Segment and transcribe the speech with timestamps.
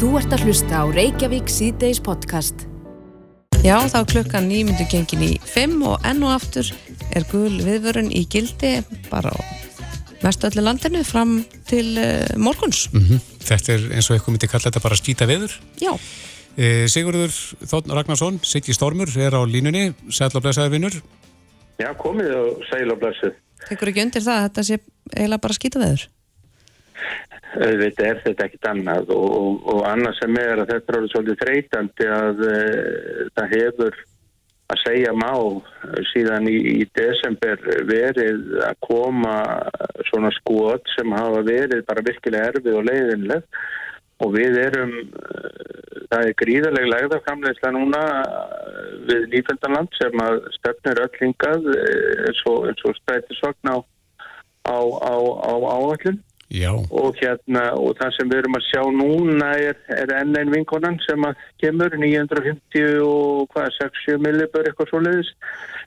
[0.00, 2.62] Þú ert að hlusta á Reykjavík síðdeis podcast.
[3.60, 6.70] Já, þá klukkan nýmyndu gengin í 5 og enn og aftur
[7.12, 8.78] er gul viðvörun í gildi
[9.10, 9.36] bara á
[10.24, 11.34] mestu öllu landinu fram
[11.68, 12.86] til uh, morguns.
[12.94, 13.20] Mm -hmm.
[13.44, 15.52] Þetta er eins og eitthvað myndi kalla þetta bara skýta veður.
[15.76, 15.92] Já.
[16.56, 20.96] E, Sigurður Þórn Ragnarsson, Siggi Stormur, er á línunni, sæl og blessaður vinnur.
[21.76, 23.36] Já, komið og sæl og blessuð.
[23.68, 24.80] Tekur ekki undir það að þetta sé
[25.12, 26.08] eiginlega bara skýta veður?
[27.50, 31.40] Þetta er þetta ekkit annað og, og, og annað sem er að þetta er svolítið
[31.40, 32.60] þreytandi að e,
[33.34, 33.98] það hefur
[34.70, 35.32] að segja má
[36.12, 37.58] síðan í, í desember
[37.88, 39.34] verið að koma
[40.12, 43.60] svona skot sem hafa verið bara virkilega erfið og leiðinleg.
[44.20, 44.90] Og við erum,
[46.12, 48.00] það er gríðarlega legðarframleysla núna
[49.08, 53.76] við Nýfjöldanland sem að stefnir öll hingað eins og, og strætisvagn á,
[54.68, 55.14] á, á,
[55.50, 56.72] á áallin Já.
[56.74, 60.96] og hérna og það sem við erum að sjá núna er, er enn einn vinkonan
[61.04, 65.30] sem að kemur 950 og hvað 60 millibur eitthvað svo leiðis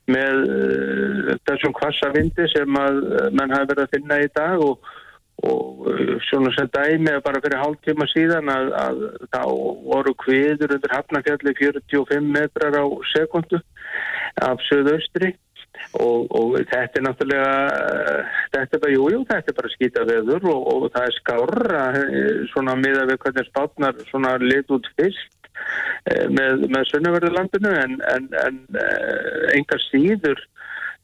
[0.08, 4.64] með uh, þessum kvassa vindi sem að uh, mann hafi verið að finna í dag
[4.64, 4.88] og,
[5.52, 9.44] og uh, svona sem dæmi að bara fyrir hálf tíma síðan að, að þá
[9.92, 13.60] voru kviður undir hafnafjalli 45 metrar á sekundu
[14.48, 15.36] af söðaustri
[15.94, 17.50] Og, og þetta er náttúrulega
[18.54, 21.84] þetta er bara, jújú, jú, þetta er bara skýta veður og, og það er skára
[22.54, 25.52] svona miða við hvernig spátnar svona lit út fyrst
[26.10, 28.58] eh, með, með sunnaverðurlandinu en, en, en
[29.54, 30.42] enga síður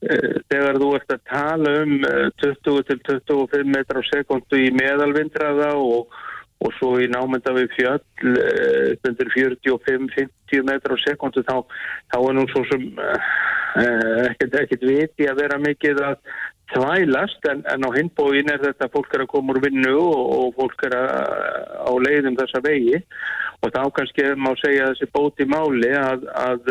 [0.08, 1.94] eh, þegar þú ert að tala um
[2.42, 6.20] 20 til 25 metrar á sekundu í meðalvindraða og
[6.60, 8.34] og svo í námynda við fjöll
[9.08, 11.64] undir 45-50 metrar á sekundu þá,
[12.12, 12.90] þá er nú svo sem
[13.76, 16.16] ekkert, ekkert viti að vera mikið að
[16.74, 20.58] þvælast en, en á hinbóin er þetta fólk er að koma úr vinnu og, og
[20.58, 21.14] fólk er að,
[21.90, 23.00] á leiðum þessa vegi
[23.60, 26.70] og þá kannski má segja þessi bóti máli að, að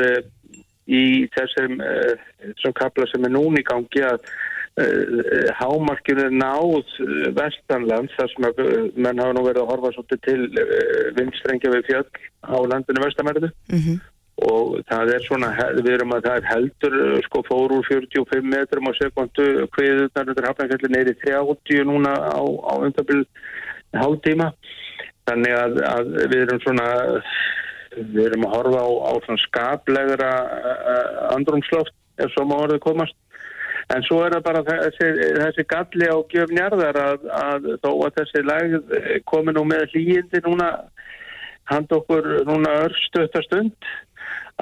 [0.89, 1.03] í
[1.35, 1.83] þessum,
[2.45, 4.22] þessum kapla sem er núni gangi að
[5.59, 6.93] hámarkinu náð
[7.34, 8.61] vestanlands þar sem að
[8.95, 10.69] menn hafa nú verið að horfa svolítið til
[11.17, 12.06] vindstrengja við fjöll
[12.47, 13.99] á landinu vestamærðu Mm -hmm.
[14.47, 15.50] Og það er svona,
[15.81, 20.47] við erum að það er heldur sko fór úr 45 metrum á sekundu hviðunar undir
[20.47, 23.25] hafnafjalli neyri 30 núna á, á undabil
[23.98, 24.53] hálftíma.
[25.28, 26.91] Þannig að, að við erum svona
[27.98, 33.19] við erum að horfa á, á svona skaplegra uh, andrumsloft ef svo má orðið komast.
[33.94, 35.09] En svo er það bara þessi,
[35.41, 38.75] þessi galli á gjöfnjarðar að, að þó að þessi lag
[39.31, 40.69] komi nú með hlýjindi núna
[41.69, 43.88] hand okkur núna örstutastund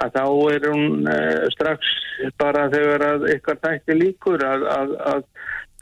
[0.02, 1.92] að þá er hún eh, strax
[2.40, 5.22] bara þegar að ykkar þætti líkur að, að, að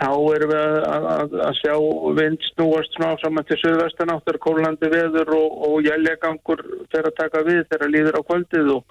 [0.00, 1.74] þá erum við að, að sjá
[2.18, 7.62] vind snúast smá saman til söðvestanáttar, kólandi veður og, og jæljagangur fyrir að taka við
[7.70, 8.84] þegar líður á kvöldið og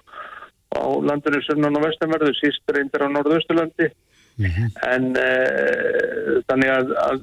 [0.74, 3.92] á landinu sunnan og vestanverðu, síst reyndir á norðausturlandi
[4.36, 4.68] Mm -hmm.
[4.94, 7.18] en uh, þannig að, að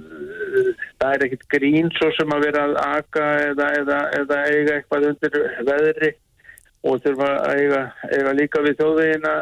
[1.00, 5.08] það er ekkit grín svo sem að vera að aka eða, eða, eða eiga eitthvað
[5.10, 5.36] undir
[5.68, 6.12] veðri
[6.88, 9.36] og þurfa að eiga, eiga líka við þjóðveginna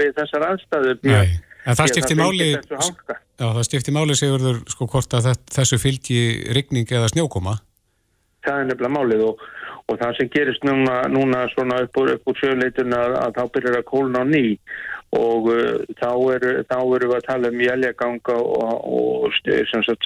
[0.00, 1.00] við þessar aðstæður.
[1.06, 6.22] Nei, en það stifti máli já, það stifti máli segurður sko hvort að þessu fylgi
[6.56, 7.58] rigning eða snjókoma.
[8.42, 9.44] Það er nefnilega málið og,
[9.86, 13.78] og það sem gerist núna, núna svona upp úr, úr sjöleitun að, að þá byrjar
[13.78, 14.44] að kólna á ný.
[15.12, 16.52] Og uh, þá eru
[16.96, 19.34] er við að tala um jæljaganga og, og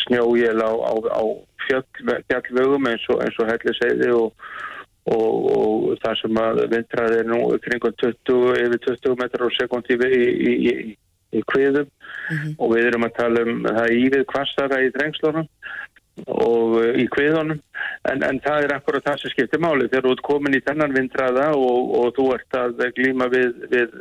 [0.03, 1.23] snjójél á, á, á
[1.67, 4.35] fjallvögum eins og, og helliseiði og,
[5.15, 10.23] og það sem að vintraði er nú kring 20, yfir 20 metrar á sekundi í,
[10.27, 10.75] í, í,
[11.39, 12.55] í kviðum mm -hmm.
[12.59, 15.47] og við erum að tala um það ívið kvassara í drengslunum
[16.25, 17.61] og uh, í kviðunum.
[18.11, 19.89] En, en það er akkurat það sem skiptir máli.
[19.91, 23.97] Þegar þú ert komin í þennan vindraða og, og þú ert að glýma við, við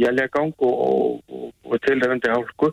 [0.00, 2.70] jæljagang og, og, og tilhengandi hálku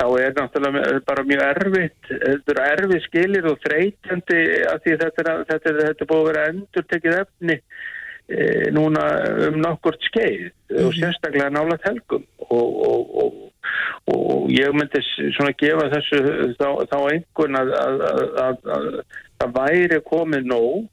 [0.00, 4.40] þá er náttúrulega bara mjög erfitt þetta er erfið skilir og þreytandi
[4.70, 7.58] að því þetta er, þetta er, þetta er búið að vera endur tekið efni
[8.72, 9.06] núna
[9.48, 10.50] um nokkurt skeið
[10.82, 13.50] og sérstaklega nála telgum og
[14.10, 15.02] og ég myndi
[15.36, 16.18] svona gefa þessu
[16.58, 18.02] þá, þá einhvern að, að,
[18.44, 18.88] að, að
[19.42, 20.88] það væri komið nóg.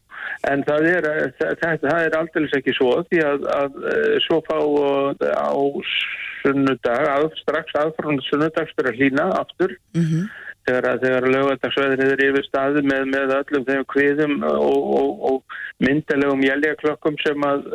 [0.50, 1.08] En það er,
[1.50, 3.80] er aldrei ekki svo því að
[4.28, 5.56] svo fá á
[6.44, 9.74] sunnudag strax aðfram sunnudags fyrir að hlýna aftur.
[9.98, 10.30] Mm -hmm.
[10.68, 16.44] Þegar, þegar lögadagsveðrið er yfir staði með, með öllum þeim kviðum og, og, og myndalegum
[16.46, 17.66] jæljaklokkum sem að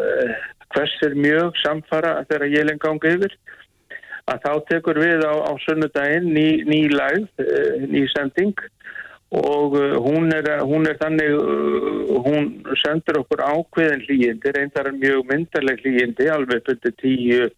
[0.74, 3.36] hversir mjög samfara þegar jælinn gangi yfir
[4.30, 8.54] að þá tekur við á, á sunnudaginn ný, ný læð, eh, ný sending
[9.34, 12.50] og uh, hún er, hún er þannig, uh, hún
[12.84, 17.50] sendur okkur ákveðin hlýjindi, reyndar mjög myndarleg hlýjindi, alveg fyrir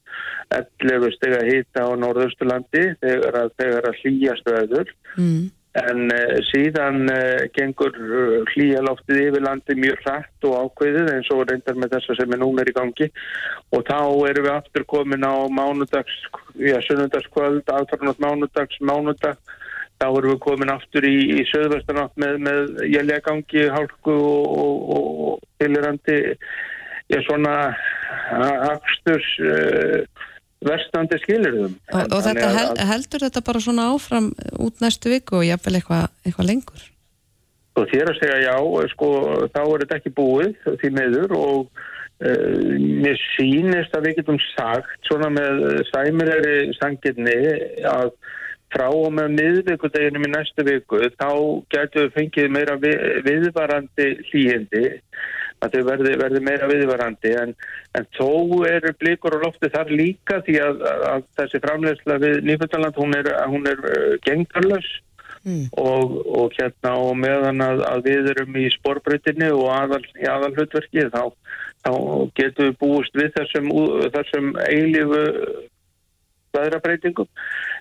[0.54, 4.96] 10-11 steg að hýta á Norðausturlandi þegar að, þegar að hlýjast veður.
[5.18, 5.44] Mm.
[5.76, 6.06] En
[6.48, 7.02] síðan
[7.52, 7.92] gengur
[8.54, 12.40] hlýjaloftið yfir landi mjög hrætt og ákveðið eins og reyndar með þess að sem er
[12.40, 13.10] núna er í gangi
[13.76, 13.98] og þá
[14.30, 16.16] erum við aftur komin á mánudags,
[16.56, 19.36] já, sunnundagskvöld, aðfarnátt mánudags, mánudag
[19.96, 25.38] þá erum við komin aftur í, í söðvestanátt með, með jæljagangi, hálku og, og, og
[25.62, 26.18] tilirandi
[27.12, 27.54] ég svona
[28.74, 30.02] afsturs uh,
[30.66, 31.76] verstandi skilirðum.
[31.94, 34.30] Og, og þetta held, heldur þetta bara svona áfram
[34.62, 36.86] út næstu viku og jáfnvel eitthvað eitthva lengur?
[37.76, 38.56] Og þér að segja já,
[38.94, 39.10] sko,
[39.52, 45.08] þá er þetta ekki búið því meður og uh, mér sínist að við getum sagt
[45.08, 47.38] svona með sæmilegri sangirni
[47.86, 48.10] að
[48.76, 51.30] frá og með miðvíkudeginum í næstu viku þá
[51.72, 54.84] getur við fengið meira viðvarandi hlýjindi
[55.64, 57.54] að þau verði, verði meira viðvarandi en,
[57.96, 58.28] en þó
[58.68, 63.30] eru blikur og lofti þar líka því að, að þessi framlegsla við Nýfjöldaland hún er,
[63.72, 64.90] er uh, gengarlös
[65.46, 65.62] mm.
[65.80, 70.52] og, og hérna og meðan að, að við erum í spórbreytinni og aðal, í aðal
[70.58, 71.22] hlutverki þá,
[71.86, 71.92] þá
[72.36, 73.72] getur við búist við þessum,
[74.18, 75.24] þessum eilífu
[76.56, 77.28] veðrabreitingum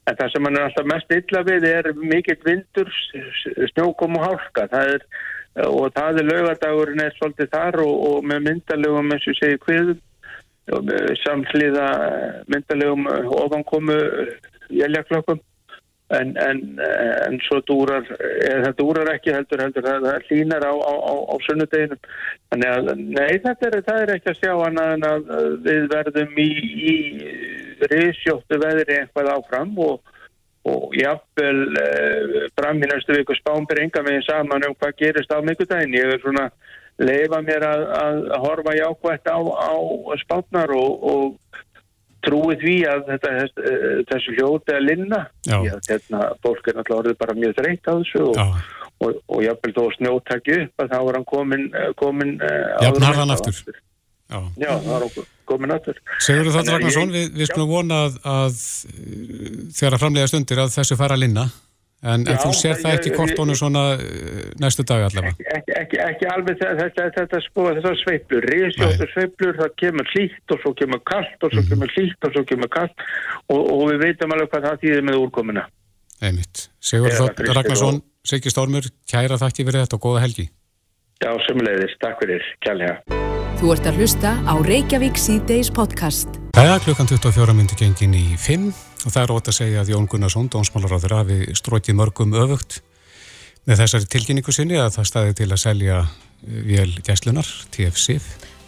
[0.06, 2.92] en það sem hann er alltaf mest illa við er mikill vindur,
[3.72, 4.68] snjókom og hálka.
[4.74, 5.06] Það er,
[5.66, 10.04] og það er laugadagurinn er svolítið þar og, og með myndalegum eins og segju kviðum.
[11.22, 11.90] Samsliða
[12.50, 13.98] myndalegum ofankomu
[14.74, 15.42] jæljaklokkum
[16.14, 16.60] en, en,
[17.26, 22.02] en svo dúrar það dúrar ekki heldur heldur það, það hlínar á, á, á, sunnudeginum.
[22.54, 25.32] Þannig að nei þetta er, er ekki að sjá hann að
[25.66, 26.50] við verðum í,
[26.92, 26.96] í
[27.90, 30.14] risjóttu veðri eitthvað áfram og,
[30.70, 35.42] og jáfnvel eh, fram í næstu viku spámbir enga meginn saman um hvað gerist á
[35.42, 36.50] mikudaginn ég er svona
[37.02, 39.74] leifa mér að, að horfa jákvæmt á, á
[40.22, 41.64] spátnar og, og
[42.26, 43.34] trúið því að þetta,
[44.12, 45.22] þessu hljóti að linna.
[45.48, 48.62] Því að hérna, fólk er náttúrulega orðið bara mjög þreytt á þessu og, og,
[49.06, 53.08] og, og jáfnvel þó snjóttakju upp að þá er hann komin, eh, komin eh, Jafn
[53.10, 53.82] harðan aftur.
[54.26, 56.02] Já, Já þá er hann komin aftur.
[56.26, 58.60] Segur þú það Ragnarsson, við, við skulum vona að, að
[59.78, 61.50] þegar að framlega stundir að þessu fara að linna
[62.06, 65.34] En, Já, en þú sér það ekki kortónu svona eh, næstu dag allavega?
[65.56, 70.62] Ekki, ekki, ekki alveg þetta, þetta spóða þessar sveiplur, riðsjóttur sveiplur, það kemur hlýtt og
[70.62, 71.72] svo kemur kallt og svo mm.
[71.72, 73.06] kemur hlýtt og svo kemur kallt
[73.50, 75.66] og, og við veitum alveg hvað það þýðir með úrkomina.
[76.22, 76.68] Einmitt.
[76.78, 80.50] Sigur Þótt Ragnarsson, Siggi Stórmur, kæra þakki fyrir þetta og góða helgi.
[81.24, 83.00] Já, sömulegðis, takk fyrir, kjærlega.
[83.56, 86.38] Þú ert að hlusta á Reykjavík C-Days podcast.
[86.54, 89.94] Það er klukkan 24 myndi gengin í 5 og það er ótt að segja að
[89.94, 92.82] Jón Gunnarsson, dónsmálaráður, hafi strókið mörgum öfugt
[93.66, 98.18] með þessari tilkynningu sinni að það staði til að selja eh, vél gæslunar, TFC.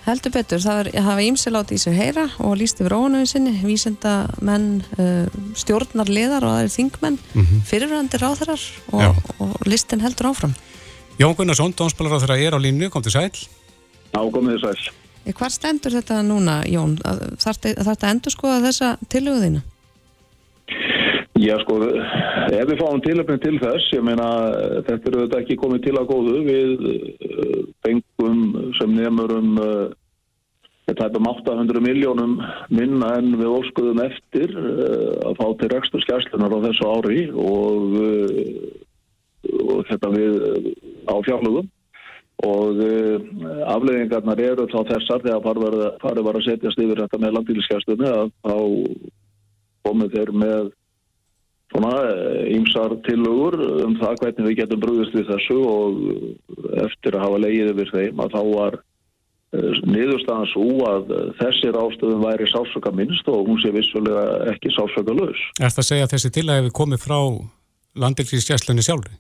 [0.08, 4.78] Heldur betur, það hafa ímselátt í sig heyra og líst yfir ónuðin sinni, vísenda menn,
[4.96, 5.26] uh,
[5.60, 7.66] stjórnar liðar og aðeins þingmenn, mm -hmm.
[7.68, 8.64] fyrirværandir ráðherrar
[8.96, 10.56] og, og listin heldur áfram.
[11.20, 13.36] Jón Gunnarsson, dónsmálaráður, er á línu, kom til sæl.
[14.16, 14.94] Já, komið til sæl.
[15.36, 16.96] Hvað stendur þetta núna, Jón?
[17.44, 19.62] Þarf þetta endur skoða þessa tilöguðina?
[21.38, 24.26] Já sko, ef við fáum tilöfning til þess, ég meina
[24.88, 26.36] þetta eru þetta ekki komið til að góðu.
[26.48, 28.40] Við uh, fengum
[28.80, 29.52] sem nefnur um
[30.88, 32.34] þetta uh, um 800 miljónum
[32.74, 38.00] minna en við óskuðum eftir uh, að fá til rekstur skjærslunar á þessu ári og,
[39.68, 40.40] og þetta við
[41.06, 41.70] á fjárlugum
[42.46, 42.82] og
[43.66, 45.46] afleggingarnar eru þá þessar þegar
[46.02, 48.58] farið var að setjast yfir þetta með landíliskjærstunni að þá
[49.88, 50.70] komið þeir með
[51.76, 55.98] ýmsar eh, tillögur um það hvernig við getum brúðist við þessu og
[56.86, 62.26] eftir að hafa leiðið við þeim að þá var eh, niðurstaðan svo að þessir ástöðum
[62.26, 65.40] væri sásöka minnst og hún sé vissulega ekki sásöka laus.
[65.60, 67.20] Er það að segja að þessi tillægi við komið frá
[67.98, 69.16] landilíkskjæslunni sjálfur?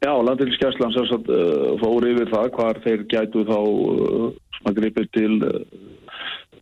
[0.00, 3.58] Já, landilíkskjæslan eh, fór yfir það hvar þeir gætu þá
[4.60, 5.34] svona gripið til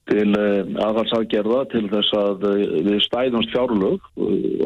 [0.08, 4.06] til eh, aðhalsaðgerða til þess að eh, við stæðumst fjárlög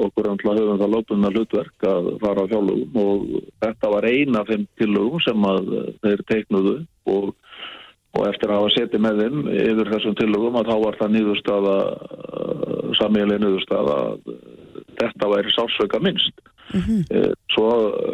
[0.06, 3.24] okkur höfum það lópun með hlutverk að fara á fjárlögum og
[3.64, 6.76] þetta var eina af þeim tillögum sem að eh, þeir teiknuðu
[7.10, 7.32] og,
[8.12, 11.76] og eftir að hafa setið með þeim yfir þessum tillögum að þá var það nýðurstaða
[13.00, 14.34] samílega nýðurstaða að
[15.00, 17.32] þetta væri sálsveika minnst mm -hmm.
[17.54, 17.70] svo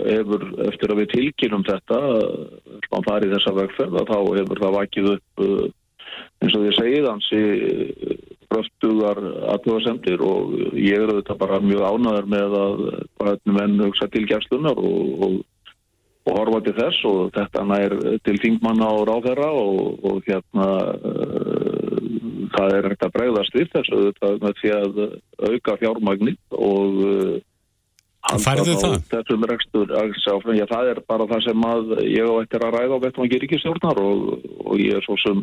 [0.07, 1.99] hefur eftir að við tilkynum þetta
[2.89, 5.45] mann farið þessa vegferð að þá hefur það vakið upp
[6.39, 7.43] eins og því segið hansi
[8.49, 9.19] röftugar
[9.53, 12.83] aðtöðasemtir og ég er þetta bara mjög ánæður með að
[13.21, 15.39] hvernig menn hugsa til gæslunar og, og
[16.29, 17.95] og horfa til þess og þetta nær
[18.27, 22.09] til þingmanna og ráðherra og, og hérna uh,
[22.55, 24.01] það er hægt að bregðast við þessu
[24.43, 24.99] með því að
[25.49, 27.39] auka fjármagnit og uh,
[28.29, 29.31] Færðu það?
[29.49, 29.93] Rekstur,
[30.53, 34.01] já, það er bara það sem að ég á eftir að ræða á vettvangi ríkistjórnar
[34.03, 35.41] og, og ég er svo sem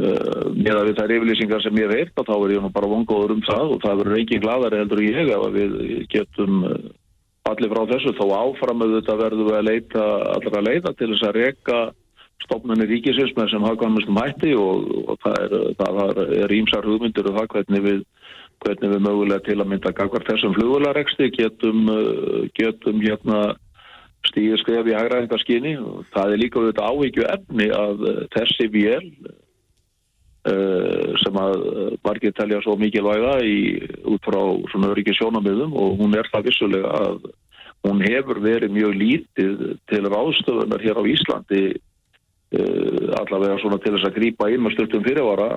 [0.00, 2.90] uh, með að við þær yfirlýsingar sem ég veit að þá er ég nú bara
[2.92, 5.76] vongóður um það og það verður ekki gladari heldur ég ef við
[6.12, 6.88] getum uh,
[7.50, 8.16] allir frá þessu.
[8.18, 11.80] Þó áframuðu þetta verður við að leita allra leita til þess að reyka
[12.44, 17.32] stofnunni ríkisins með sem hafðkvæmustum hætti og, og það er, það er ímsar hugmyndir og
[17.32, 18.02] um það hvernig við
[18.64, 23.40] hvernig við mögulega til að mynda gagvar þessum flugulareksti getum, uh, getum hérna
[24.30, 29.04] stíðu skref í hægraðingarskinni og það er líka auðvitað áhyggju efni að þessi vél
[31.22, 31.64] sem að
[32.06, 33.56] margir telja svo mikilvæga í,
[34.06, 34.38] út frá
[34.70, 37.26] svona öryggi sjónamöðum og hún er það vissulega að
[37.86, 41.62] hún hefur verið mjög lítið til ráðstöðunar hér á Íslandi
[42.54, 45.48] Uh, allavega svona til þess að grýpa inn með stöltum fyrirvara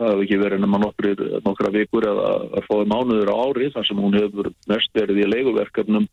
[0.00, 4.00] það hefur ekki verið nema nokkra vikur eða að fóði mánuður á ári þar sem
[4.00, 6.06] hún hefur mest verið í leiguverkefnum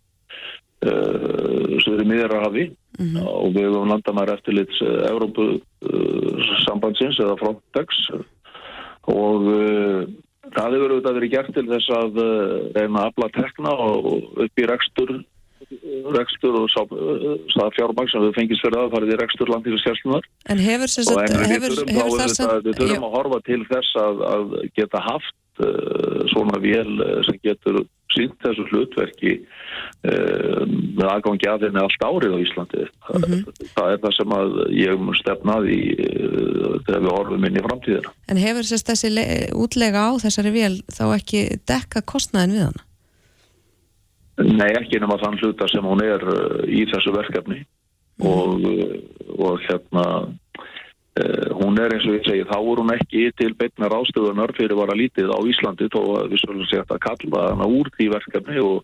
[0.83, 3.23] sem eru miðra hafi mm -hmm.
[3.23, 5.47] og við hefum landamæri eftirlits Európu
[6.65, 8.03] sambandsins eða Frontex.
[9.07, 10.03] Og uh,
[10.55, 14.13] það hefur auðvitað verið gert til þess að uh, reyna að afla tekna og
[14.45, 15.17] upp í rekstur
[16.15, 20.91] rekstur og það fjármang sem við fengist fyrir að farið í rekstur landífiskerslunar En hefur
[20.93, 21.11] þess
[22.45, 27.19] að við þurfum að horfa til þess að, að geta haft uh, svona vél uh,
[27.27, 27.81] sem getur
[28.15, 33.69] sínt þessu hlutverki uh, með aðgangi að þenni allt árið á Íslandi mm -hmm.
[33.75, 38.13] það er það sem að ég mun stefnaði uh, þegar við horfum inn í framtíðina
[38.27, 39.13] En hefur að þessi
[39.55, 42.83] útlega á þessari vél þá ekki dekka kostnæðin við hana?
[44.37, 48.27] Nei, ekki nema þann hluta sem hún er uh, í þessu verkefni mm.
[48.27, 48.97] og, uh,
[49.37, 50.05] og hérna
[51.57, 54.97] hún er eins og ég segi, þá er hún ekki til beitnar ástöðunar fyrir vara
[54.97, 58.83] lítið á Íslandi þó að við svolítið segja að kalla hana úr því verkefni og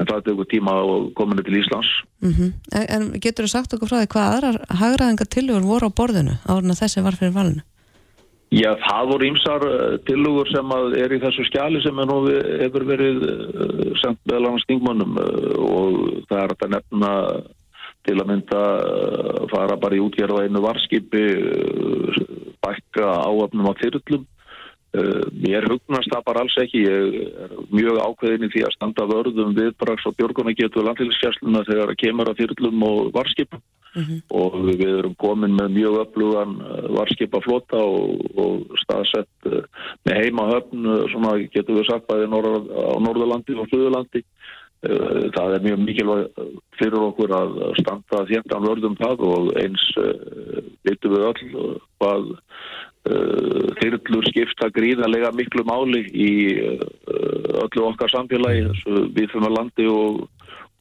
[0.00, 1.90] en það er eitthvað tíma að koma til Íslands.
[2.22, 2.50] Mm -hmm.
[2.88, 6.72] En, getur þú sagt okkur frá því hvað aðrar hagraðingar tilur voru á borðinu árun
[6.72, 7.62] að þessi var fyrir valinu?
[8.52, 12.18] Já, það voru ímsar eh, tilugur sem er í þessu skjali sem er nú
[12.60, 15.92] hefur verið eh, sendt meðal annars stingmannum eh, og
[16.28, 17.12] það er að nefna
[18.06, 18.62] til að mynda
[19.52, 21.24] fara bara í útgerð á einu varskipi,
[22.62, 24.24] bækka áöfnum á þyrllum.
[25.32, 26.82] Mér hugnast það bara alls ekki.
[26.84, 27.14] Ég
[27.46, 32.32] er mjög ákveðin í því að standa vörðum viðbrags og björguna getur landhildskjæsluna þegar kemur
[32.32, 33.62] að þyrllum og varskipum
[33.94, 34.20] mm -hmm.
[34.28, 39.64] og við erum komin með mjög öflugan eh, varskipaflota og, og staðsett eh,
[40.04, 44.24] með heimahöfn, eh, svona getur við sagt bæði á Norðurlandi og Suðurlandi.
[44.82, 46.40] Það er mjög mikilvæg
[46.80, 49.84] fyrir okkur að standa þjentan vörðum það og eins
[50.82, 52.32] vitum við öll hvað
[53.78, 58.68] þyrllur skipta gríðarlega miklu máli í öllu okkar samfélagi,
[59.14, 60.24] við fyrir með landi og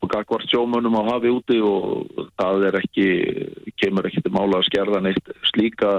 [0.02, 3.08] og gagvart sjómunum á hafi úti og það er ekki,
[3.78, 5.92] kemur ekki til mála að skerða neitt slíka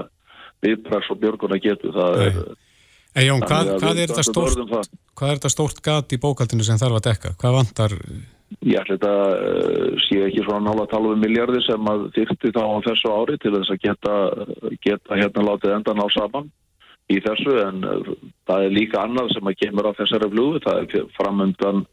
[0.63, 1.95] viðpraks og björguna getur.
[1.95, 2.39] Það er,
[3.13, 4.61] Ei, Jón, hvað, hvað, er stórt,
[5.13, 7.33] hvað er þetta stórt gat í bókaldinu sem þarf að dekka?
[7.41, 7.93] Hvað vantar?
[8.63, 12.53] Ég ætla þetta uh, sé ekki svona nála að tala um miljardi sem að þyrti
[12.55, 14.17] þá á þessu ári til þess að geta,
[14.85, 16.49] geta hérna látið endan á saman
[17.13, 18.11] í þessu en uh,
[18.49, 21.85] það er líka annað sem að kemur á þessari flugu, það er framöndan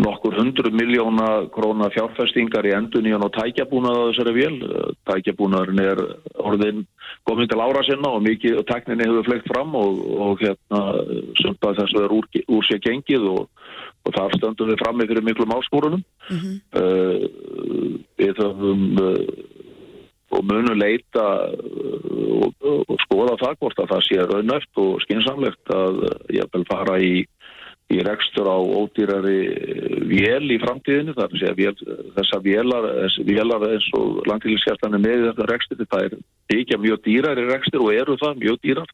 [0.00, 4.56] nokkur hundru miljóna króna fjárfestingar í enduníun og tækjabúnað á þessari vél.
[5.08, 6.00] Tækjabúnaðurinn er
[6.40, 6.84] orðin
[7.28, 10.82] komin til ára sinna og mikið og tekninni hefur fleikt fram og, og hérna
[11.42, 13.42] sömpa þess að það er úr, úr sér gengið og,
[14.08, 16.04] og þar stöndum við fram með fyrir miklu máskórunum.
[16.30, 16.56] Mm -hmm.
[16.80, 19.52] uh, við höfum uh,
[20.32, 26.00] og munum leita og, og skoða það hvort að það sé raunöft og skinsamlegt að
[26.32, 27.26] ég vil fara í
[27.92, 31.74] í rekstur á ódýrari eh, vél í framtíðinu þar að segja
[32.16, 32.88] þessar vélar,
[33.28, 36.16] vélar eins og langtíðilskjastan er með þetta rekstur það er
[36.56, 38.92] ekki mjög dýrar í rekstur og eru það mjög dýrar.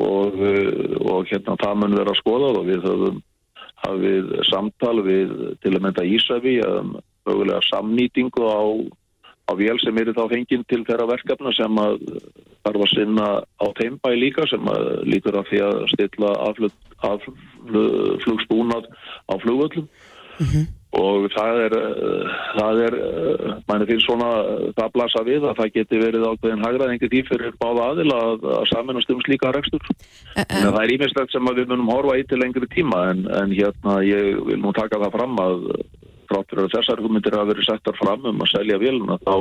[0.00, 3.22] Og, eh, og hérna það mun vera að skoða og við höfum
[3.84, 8.62] hafið samtal við til að mynda Ísafi um mögulega samnýtingu á
[9.44, 11.98] á vél sem eru þá fenginn til þeirra verkefna sem að
[12.64, 16.30] þarf að sinna á teimbæ líka sem að líkur af því að stilla
[17.10, 18.88] afflugsbúnað
[19.28, 19.88] á flugvöllum.
[20.34, 20.64] Mm -hmm.
[20.98, 21.74] og það er
[22.58, 22.94] það er,
[23.68, 24.30] mænir fyrir svona
[24.78, 28.64] það blasa við að það geti verið ákveðin hagraðingi því fyrir báða aðil að, að
[28.72, 29.84] saminast um slíka rekstur.
[30.34, 33.20] En, en það er ímislegt sem að við munum horfa í til lengri tíma en,
[33.30, 35.58] en hérna ég vil nú taka það fram að
[36.30, 39.36] fráttur að þessar hugmyndir hafa verið settar fram um að selja véluna þá,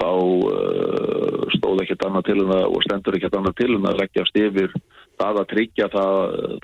[0.00, 3.98] þá uh, stóð ekkert annað til en að og stendur ekkert annað til en að
[4.02, 4.76] leggjast yfir
[5.20, 6.14] það að tryggja það,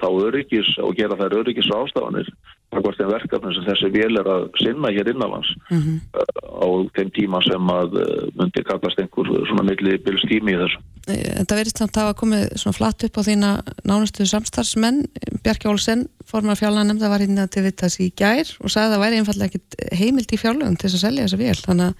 [0.01, 2.31] þá öryggis og gera þær öryggis ástafanir
[2.69, 5.99] hvort þeim verkefni sem þessi vél er að sinna hér innanlands mm -hmm.
[6.13, 10.83] á þeim tíma sem að uh, myndi kallast einhver svona milli bilstími í þessu.
[11.09, 13.51] Þetta verðist samt að hafa komið svona flatt upp á þína
[13.89, 15.07] nánustu samstarfsmenn,
[15.43, 19.19] Bjarki Olsen formar fjárlanemnda var hérna til vittas í gær og sagði að það væri
[19.19, 21.95] einfallega ekkit heimild í fjárlögum til þess að selja þessa vél þannig að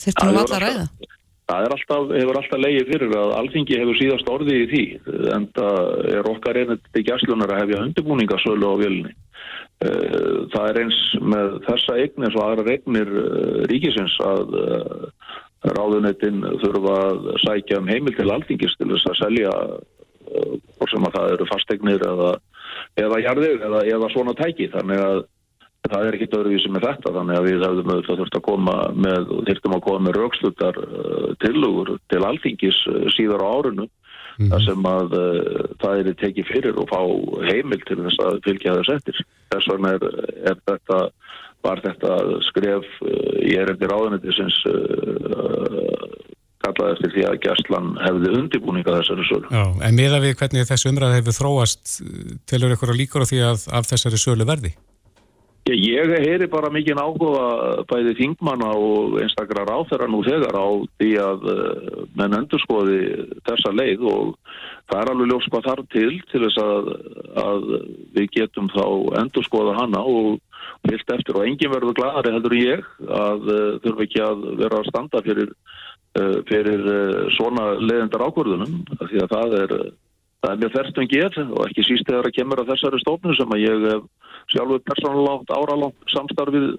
[0.00, 0.86] þurftum við alla að ræða.
[1.52, 4.84] Það alltaf, hefur alltaf leiðið fyrir að alþingi hefur síðast orðið í því
[5.34, 5.80] en það
[6.12, 9.12] er okkar einnig til gæslunar að hefja undirbúningasölu á vélni.
[9.82, 15.02] Eh, það er eins með þessa eignir og aðra eignir eh, ríkisins að eh,
[15.72, 19.52] ráðunetinn þurfa að sækja um heimil til alþingis til þess að selja
[20.32, 22.30] hvort sem að það eru fasteignir eða,
[23.02, 25.18] eða jarðir eða, eða svona tæki þannig að
[25.90, 29.32] það er ekkit öðruvísi með þetta þannig að við hefðum auðvitað þurft að koma með,
[29.48, 34.52] þurftum að koma með raukslutar uh, tilugur til alþingis uh, síðar á árinu mm.
[34.52, 37.00] þar sem að uh, það er tekið fyrir og fá
[37.48, 39.24] heimil til þess að fylgja þess eftir.
[39.54, 40.06] Þess vegna er,
[40.52, 41.00] er þetta,
[41.66, 42.20] var þetta
[42.50, 42.86] skref
[43.42, 44.62] í erendi ráðanættisins
[46.62, 49.50] kallaði eftir því að Gæslan hefði undirbúninga þessari sölu.
[49.50, 51.98] Já, en miða við hvernig þessu umræð hefur þróast,
[52.46, 54.74] telur ykkur að líkur á því að af þessari sölu verði?
[55.70, 57.42] Ég heyri bara mikið áhuga
[57.86, 60.66] bæði þingmanna og einstakra ráþæra nú þegar á
[60.98, 62.98] því að uh, menn endur skoði
[63.46, 64.32] þessa leið og
[64.90, 66.90] það er alveg ljós hvað þarf til til þess að,
[67.44, 67.70] að
[68.18, 68.82] við getum þá
[69.22, 70.42] endur skoða hana og
[70.90, 71.38] vilt eftir.
[71.38, 75.56] Og engin verður glæðari heldur ég að uh, þurfa ekki að vera að standa fyrir,
[76.18, 76.88] uh, fyrir
[77.38, 79.76] svona leiðendar ákvörðunum því að það er
[80.42, 83.52] Það er mjög ferstum gerð og ekki síst þegar að kemur að þessari stofnum sem
[83.54, 83.84] að ég
[84.50, 86.72] sjálfur persónulátt áralátt samstarfið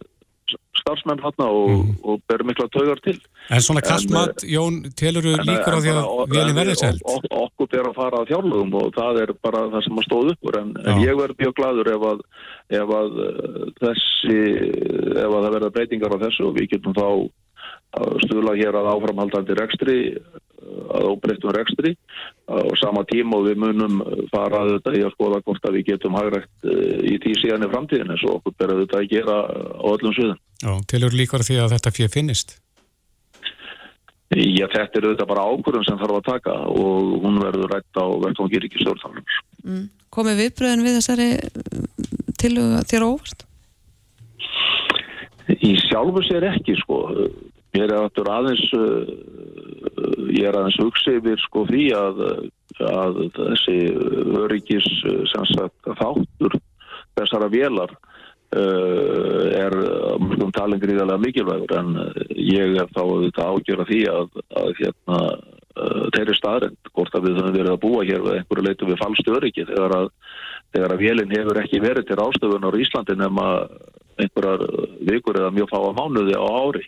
[0.84, 1.92] starfsmenn hann og, mm.
[2.04, 3.16] og ber mikla taugar til.
[3.54, 7.06] En svona kastmat, Jón, telur þú líkur á því að velin verði selt?
[7.08, 10.34] Ok, okkur ber að fara að þjálfum og það er bara það sem að stóð
[10.34, 12.26] uppur en, en ég verð mjög gladur ef að,
[12.82, 13.22] ef að
[13.80, 14.40] þessi,
[15.14, 17.08] ef að það verða breytingar á þessu og við getum þá
[18.26, 19.98] stuðla hér að áframhaldandi rekstri
[20.94, 21.94] að óbreyttum rekstri
[22.48, 25.88] og sama tíma og við munum fara að þetta í að skoða hvort að við
[25.92, 29.38] getum hagrægt eh, í tí síðan í framtíðin eins og okkur berður þetta að gera
[29.48, 30.44] á öllum suðum.
[30.64, 32.58] Já, tilur líkar því að þetta fyrir finnist?
[34.34, 38.06] Já, þetta er auðvitað bara ákvörðum sem þarf að taka og hún verður rætt á
[38.24, 39.40] verðtóngir ekki stjórnarnar.
[39.62, 39.84] Mm.
[40.14, 41.28] Komið viðbröðin við þessari
[42.42, 42.54] til
[42.90, 43.46] þér óvart?
[45.54, 47.04] Í sjálfu sér ekki, sko.
[47.74, 49.12] Mér er aftur aðeins uh,
[50.34, 52.22] ég er aðeins hugsið yfir sko því að,
[52.90, 53.78] að þessi
[54.44, 54.90] öryggis
[55.32, 56.58] sagt, þáttur
[57.18, 59.76] þessara vélar uh, er
[60.24, 61.76] mjög talin gríðarlega mikilvægur.
[61.80, 61.92] En
[62.38, 65.20] ég er þá að ágjöra því að, að hérna,
[65.78, 69.02] uh, þeirri staðrind hvort að við höfum verið að búa hér við einhverju leitu við
[69.04, 70.12] falstu öryggi þegar að,
[70.76, 73.48] þegar að vélinn hefur ekki verið til ástöfunar í Íslandi nema
[74.22, 74.68] einhverjar
[75.10, 76.84] vikur eða mjög fáa mánuði á ári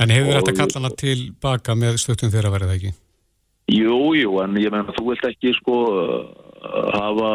[0.00, 2.94] En hefur þetta kalla hana tilbaka með stöttum þeirra verið það ekki?
[3.72, 5.76] Jú, jú, en ég menna þú vilt ekki sko
[6.62, 7.30] hafa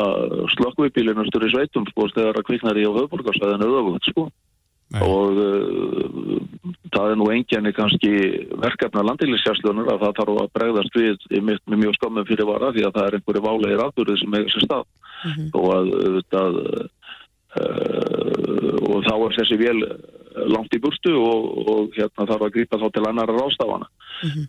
[0.56, 4.28] slökkvipílinustur í sveitum sko þegar að kviknar í á höfburgarsæðinu auðvöld sko
[4.88, 5.02] Nei.
[5.04, 6.38] og uh,
[6.96, 8.12] það er nú enginni kannski
[8.63, 12.96] verkefna landinlýsjárslunur að það þarf að bregðast við með mjög skamum fyrir vara því að
[12.96, 15.50] það er einhverju válegir aðbúrið sem eiga sér stað mm -hmm.
[15.60, 16.86] og að það uh,
[18.88, 19.80] og þá er þessi vel
[20.46, 24.46] langt í burtu og, og hérna þarf að grípa þá til annara rástafana mm -hmm.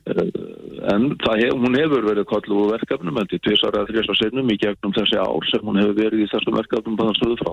[0.93, 1.03] en
[1.41, 4.61] hef, hún hefur verið kollu úr verkefnum en til tvisar eða þrjast á sinnum í
[4.61, 7.53] gegnum þessi ár sem hún hefur verið í þessum verkefnum bæðan stöðu frá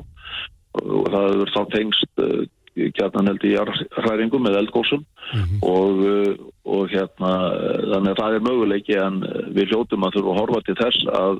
[0.84, 2.12] og það hefur þá tengst
[2.76, 3.56] hérna held í
[3.96, 5.60] hræringum með eldgósum mm -hmm.
[5.64, 5.94] og,
[6.66, 7.32] og hérna
[7.92, 9.16] þannig að það er möguleiki en
[9.56, 11.38] við hljóttum að þurfa að horfa til þess að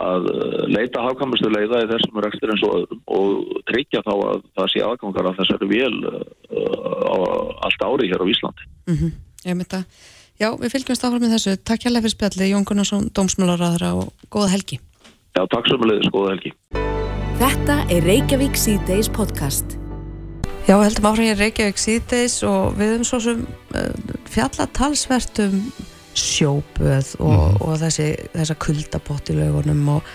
[0.00, 4.46] að eh, leita hafkamastu leiða í þessum rekstur eins og öðrum og tryggja þá að
[4.58, 6.22] það sé aðgangar af þessari vél uh,
[7.04, 7.16] á
[7.68, 8.68] allt ári hér á Íslandi.
[8.90, 9.12] Mm -hmm.
[9.46, 9.84] Ég myndi að,
[10.40, 11.56] já, við fylgjumst áfram með þessu.
[11.64, 14.80] Takk hjálpa fyrir spjalli, Jón Gunnarsson, Dómsmálaráðara og góða helgi.
[15.36, 16.52] Já, takk sömulegis, góða helgi.
[17.40, 19.78] Þetta er Reykjavík C-Days podcast.
[20.68, 23.94] Já, heldum áfram hér Reykjavík C-Days og við höfum svo sem uh,
[24.28, 25.62] fjallatalsvertum
[26.16, 27.62] sjóböð og, mm.
[27.64, 30.10] og þessi, þessa kuldapott í laugunum og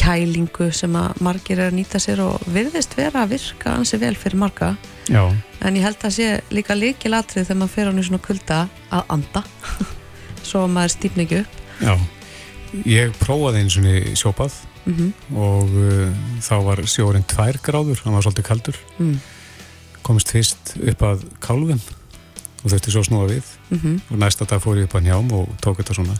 [0.00, 4.14] kælingu sem að margir er að nýta sér og virðist vera að virka ansi vel
[4.18, 4.72] fyrir marga
[5.10, 5.26] Já.
[5.60, 8.60] en ég held að sé líka líkil atrið þegar maður fer á nýjum svona kulda
[8.96, 9.42] að anda
[10.48, 11.94] svo að maður stýpni ekki upp Já,
[12.86, 15.12] ég prófaði eins og sjóbað mm -hmm.
[15.36, 16.08] og uh,
[16.40, 19.16] þá var sjórin tvær gráður, hann var svolítið kaldur mm.
[20.02, 21.80] komist fyrst upp að kálfum
[22.60, 23.44] og þurfti svo snúa við.
[23.70, 24.00] Mm -hmm.
[24.10, 26.16] og næsta dag fór ég upp að njám og tók þetta svona.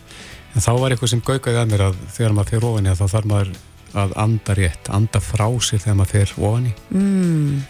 [0.55, 3.07] En þá var eitthvað sem gaugaði að mér að þegar maður fer ofan í þá
[3.09, 3.51] þarf maður
[3.95, 6.73] að anda rétt, anda frá sér þegar maður fer ofan í.
[6.91, 7.63] Mm.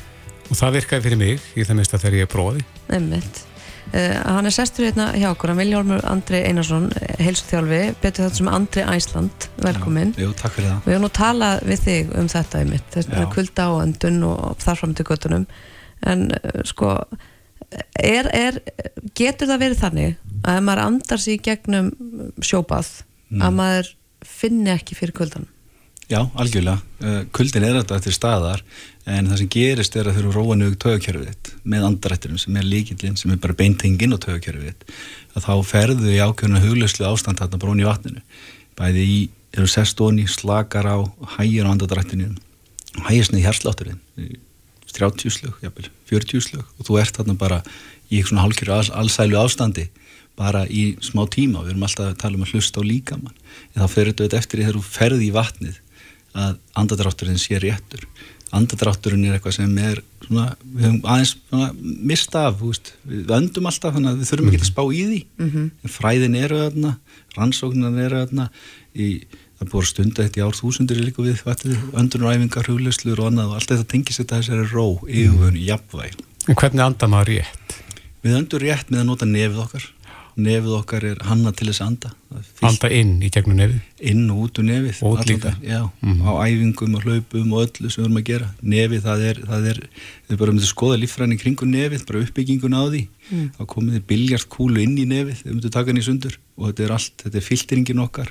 [0.50, 3.46] og það virkaði fyrir mig í það minnst að þegar ég er bróði Einmitt.
[3.90, 6.84] Uh, hann er sestur hérna hjá okkur, hann Viljálmur Andri Einarsson,
[7.18, 7.80] heilsuþjálfi.
[7.98, 10.84] Betur þetta sem Andri Æsland, velkomin Já, jú, takk fyrir það.
[10.84, 14.62] Við höfum nú talað við þig um þetta einmitt, þess að kulda á öndun og
[14.62, 15.46] þarfram til göttunum
[16.06, 16.92] en uh, sko
[17.94, 18.60] er, er,
[19.16, 21.90] getur það verið þannig að ef maður andar sér í gegnum
[22.42, 22.90] sjópað
[23.30, 23.40] mm.
[23.44, 23.94] að maður
[24.26, 25.48] finni ekki fyrir kuldan
[26.10, 26.80] Já, algjörlega.
[26.98, 28.64] Uh, kuldin er þetta til staðar
[29.06, 32.66] en það sem gerist er að þau eru róan auðvitað tögakjörfið með andarætturum sem er
[32.66, 34.82] líkillinn sem er bara beintenginn á tögakjörfið
[35.38, 38.24] að þá ferðu í ákjörna huglauslu ástand þarna brún í vatninu.
[38.80, 39.20] Bæði í,
[39.54, 40.98] eru sestóni, slakar á,
[41.36, 42.32] hægir á andarættinu,
[43.06, 44.02] hægir snið hérslátturinn
[44.96, 47.62] 30 slög, jafnvel, 40 slög og þú ert þarna bara
[48.10, 49.88] í eitthvað svona hálkjör all, allsælu ástandi
[50.40, 53.38] bara í smá tíma, við erum alltaf að tala um að hlusta á líkamann,
[53.74, 55.80] en þá fyrir þetta eftir þegar þú ferði í vatnið
[56.40, 58.06] að andadrátturinn sé réttur.
[58.54, 61.68] Andadrátturinn er eitthvað sem er svona, við höfum aðeins svona,
[62.10, 65.20] mista af, veist, við öndum alltaf þannig að við þurfum ekki að spá í því.
[65.38, 65.92] Mm -hmm.
[65.98, 66.96] fræðin eru þarna,
[67.36, 68.48] rannsóknan eru þarna
[68.94, 69.08] í
[69.60, 71.42] það er búin stunda eitt í ár þúsundir líka við
[72.00, 76.20] öndunaræfingar, hugleslur og annað og allt þetta tengis þetta þessari ró yfirvöðun, jafnvæg.
[76.48, 77.76] En hvernig andar maður rétt?
[78.24, 79.88] Við öndur rétt með að nota nefið okkar
[80.38, 82.10] nefið okkar er hanna til þess að anda
[82.66, 83.78] Anda inn í gegnum nefið?
[84.10, 85.52] Inn og út úr nefið Og út líka?
[85.64, 89.24] Já, mm á æfingum og hlaupum og öllu sem við erum að gera Nefið það
[89.30, 89.80] er, það er
[90.28, 93.48] þið bara myndið skoða líffræni kringun nefið bara uppbyggingun á því mm.
[93.56, 96.68] þá komið þið biljart kúlu inn í nefið þið myndið taka hann í sundur og
[96.68, 98.28] þetta er allt þetta er filteringin okkar,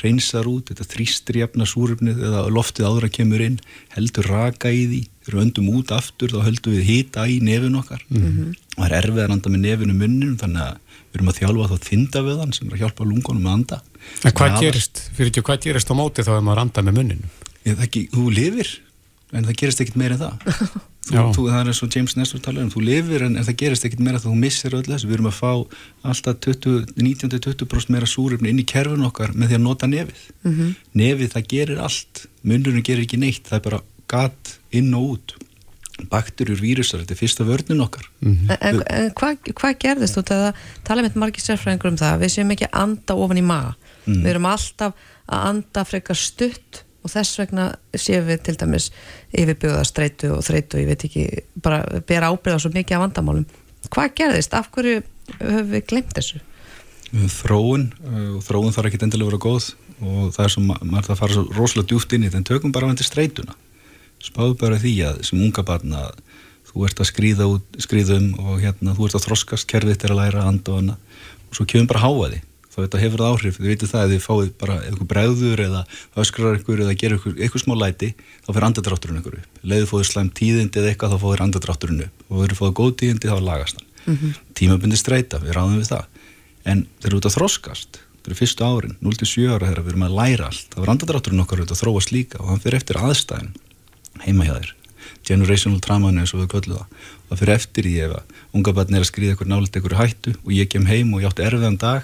[0.00, 3.60] reynsar út þetta þrýstir jafna súröfnið eða loftið áður að kemur inn,
[3.94, 5.00] heldur raka í því.
[5.22, 8.02] Þegar við öndum út aftur þá höldum við hita í nefin okkar.
[8.08, 8.52] Mm -hmm.
[8.74, 11.70] og það er erfið að anda með nefinu munninum þannig að við erum að þjálfa
[11.70, 13.80] þá þindavöðan sem er að hjálpa lungunum að anda.
[14.24, 16.98] En hvað Sem gerist, fyrir því hvað gerist á móti þá að maður anda með
[16.98, 17.32] munninum?
[17.64, 18.70] Ég, það ekki, þú lifir,
[19.32, 22.42] en það gerist ekkit meira en það þú, þú, það er eins og James Nestor
[22.44, 25.18] talar um, þú lifir en, en það gerist ekkit meira þú missir öll þessu, við
[25.18, 25.52] erum að fá
[26.12, 26.48] alltaf
[26.98, 30.22] 19-20% meira súröfni inn í kerfun okkar með því að nota nefið.
[30.44, 30.78] Mm -hmm.
[31.02, 32.24] nefið það gerir allt.
[32.42, 35.36] Munnurinn gerir ekki neitt, það er bara gat inn og út.
[35.98, 38.06] Bakterjur, vírusar, þetta er fyrsta vörnum okkar.
[38.20, 38.56] Mm -hmm.
[38.60, 42.20] En, en hvað hva gerðist þú þegar tala með margir sérfræðingur um það?
[42.22, 43.74] Við séum ekki að anda ofan í maga.
[44.08, 44.22] Mm.
[44.24, 48.90] við erum alltaf að anda frekar stutt og þess vegna séum við til dæmis
[49.36, 51.26] yfirbjóða streitu og þreitu ég veit ekki,
[51.62, 53.46] bara bera ábyrða svo mikið af vandamálum.
[53.88, 55.02] Hvað gerðist, af hverju
[55.38, 56.42] höfum við glemt þessu?
[57.38, 57.86] Þróun,
[58.34, 59.70] og þróun þarf ekki endilega að vera góð.
[59.98, 62.42] Og það er svo, maður það fara svo rosalega djúft inn í þetta.
[62.42, 63.56] En tökum bara vendir streituna.
[64.22, 66.04] Spáðu bara því að sem unga barna
[66.68, 70.44] þú ert að skrýða, um og hérna þú ert að þroskast, kerfið til að læra
[70.44, 70.98] að anda og hana
[71.48, 72.40] og svo kemur bara háa því
[72.78, 75.80] þá þetta hefur það áhrif, þið veitir það að þið fáið bara eitthvað bregður eða
[76.22, 78.10] öskrar ykkur eða gerir ykkur eitthvað smá læti
[78.44, 82.24] þá fyrir andadrátturinn ykkur upp, leiðu fóður slæm tíðindi eða eitthvað þá fóður andadrátturinn upp.
[82.30, 83.88] Og eru fóður góð tíðindi þá lagast hann.
[83.98, 84.38] Mm -hmm.
[84.54, 86.04] tímabundi streyta, við ráðum við það.
[86.64, 88.00] En þeir eru út að þroskast.
[88.22, 91.42] Þeir eru fyrstu árin, 0-7 ára þegar við erum að læra allt þá er andadrátturinn
[91.42, 93.54] okkar út að þróast líka og hann fyrir eftir aðstæðin
[94.22, 94.74] heima hjá þér.
[95.24, 96.86] Generational trauma eins og við köllum það.
[97.28, 100.34] Og fyrir eftir ég ef að unga barn er að skriða ykkur nálega ykkur hættu
[100.44, 102.02] og ég kem heim og ég átti erfiðan dag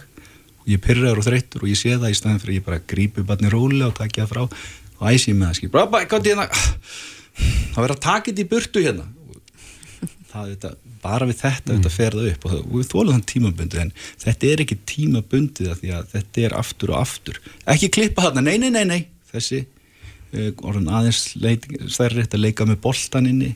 [0.65, 3.27] og ég pyrraður og þreyttur og ég sé það í staðin fyrir ég bara grípi
[3.27, 4.65] barni róli og takja það frá.
[4.95, 5.61] Og æsi ég með það er
[7.75, 9.07] það verður að taka þetta í burtu hérna.
[10.35, 10.71] Það þetta
[11.05, 11.77] bara við þetta mm.
[11.77, 12.45] þetta ferða upp.
[12.45, 14.81] Og, það, og við þólum þann tímabundið en þetta er ekki
[15.95, 17.41] að þetta er aftur og aftur.
[17.75, 19.01] Ekki klippa þarna, nei, nei, nei, nei.
[19.35, 19.65] Þessi
[20.35, 21.29] Eh, orðin aðeins
[21.93, 23.53] stærri að leika með boltan inni.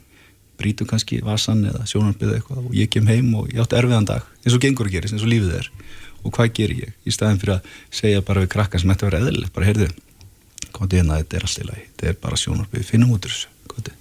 [0.58, 4.24] Brítu kannski vasan eða sjónarbið eitthvað og ég kem heim og ég átti erfiðan dag
[4.42, 5.68] eins og gengur að gerist, eins og lífið er
[6.24, 6.92] og hvað ger ég?
[7.06, 9.88] Í staðin fyrir að segja bara við krakka sem ætti að vera eðlilegt, bara heyrðu
[10.74, 11.86] komið til hérna, þetta er alltaf í lagi.
[11.88, 13.92] Þetta er bara sjónarbið, finnum út úr þessu komið,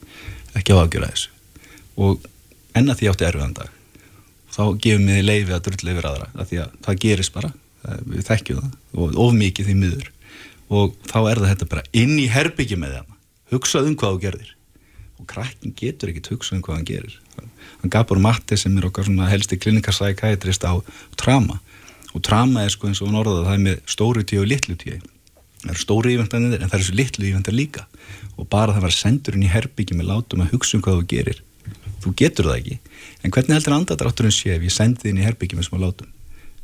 [0.59, 1.33] ekki á aðgjöra þessu.
[1.97, 2.27] Og
[2.77, 3.73] enna því átti erfiðan dag
[4.57, 7.51] þá gefum við leiði að drull yfir aðra, að að það gerist bara.
[8.07, 10.07] Við þekkjum það og of mikið því miður.
[10.73, 13.13] Og þá er það þetta bara inn í herbyggi með það
[13.53, 14.49] hugsað um hvað þú gerðir.
[15.17, 17.15] Og krakkin getur ekkit hugsað um hvað hann gerir.
[17.77, 20.73] Hann Gabor Matti sem er okkar helsti klinikarsækætrist á
[21.19, 21.61] trama
[22.17, 24.77] og trama er sko eins og hann orðaði það er með stóru tíu og litlu
[24.81, 24.97] tíu.
[25.61, 27.85] Það eru stóru ívendanir en það eru svo litlu ívendar líka.
[28.37, 31.07] Og bara það var sendur inn í herbyggi með látum að hugsa um hvað þú
[31.13, 31.41] gerir.
[32.03, 32.77] Þú getur það ekki.
[33.23, 36.13] En hvernig heldur andadrátturinn sé ef ég sendi þið inn í herbyggi með smá látum?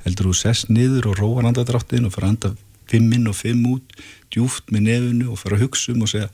[0.05, 2.53] Heldur þú sess niður og róar andadráttin og fara anda
[2.89, 3.95] fimm inn og fimm út
[4.33, 6.29] djúft með nefnu og fara að hugsa um og segja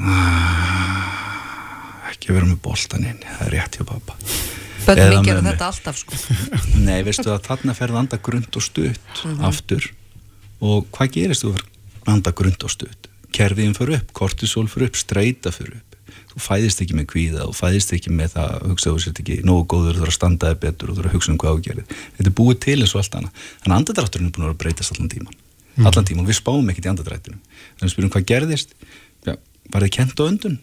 [0.00, 4.14] ah, ekki að vera með boltan inn, það er rétt hjá pappa
[4.86, 6.18] Bönnum mín gera þetta alltaf sko.
[6.88, 9.44] Nei, veistu að þarna ferði anda grund og stutt mm -hmm.
[9.48, 9.92] aftur.
[10.60, 11.68] Og hvað gerist þú verður
[12.10, 13.08] anda grund og stutt?
[13.30, 15.90] Kerfiðin fyrir upp, kortisol fyrir upp streyta fyrir upp,
[16.32, 19.94] þú fæðist ekki með kvíða og fæðist ekki með það hugsaðu sér ekki nógu góður,
[19.94, 22.36] þú þarf að standaði betur og þú þarf að hugsa um hvað ágerið, þetta er
[22.40, 25.38] búið til eins og allt annað, þannig að andadrátturinn er búin að breytast allan tíman,
[25.76, 25.86] mm.
[25.86, 28.74] allan tíman, við spáum ekkert í andadrættinu, þannig að við spyrjum hvað gerðist?
[29.26, 29.34] Já,
[29.70, 30.58] var þið kent á öndun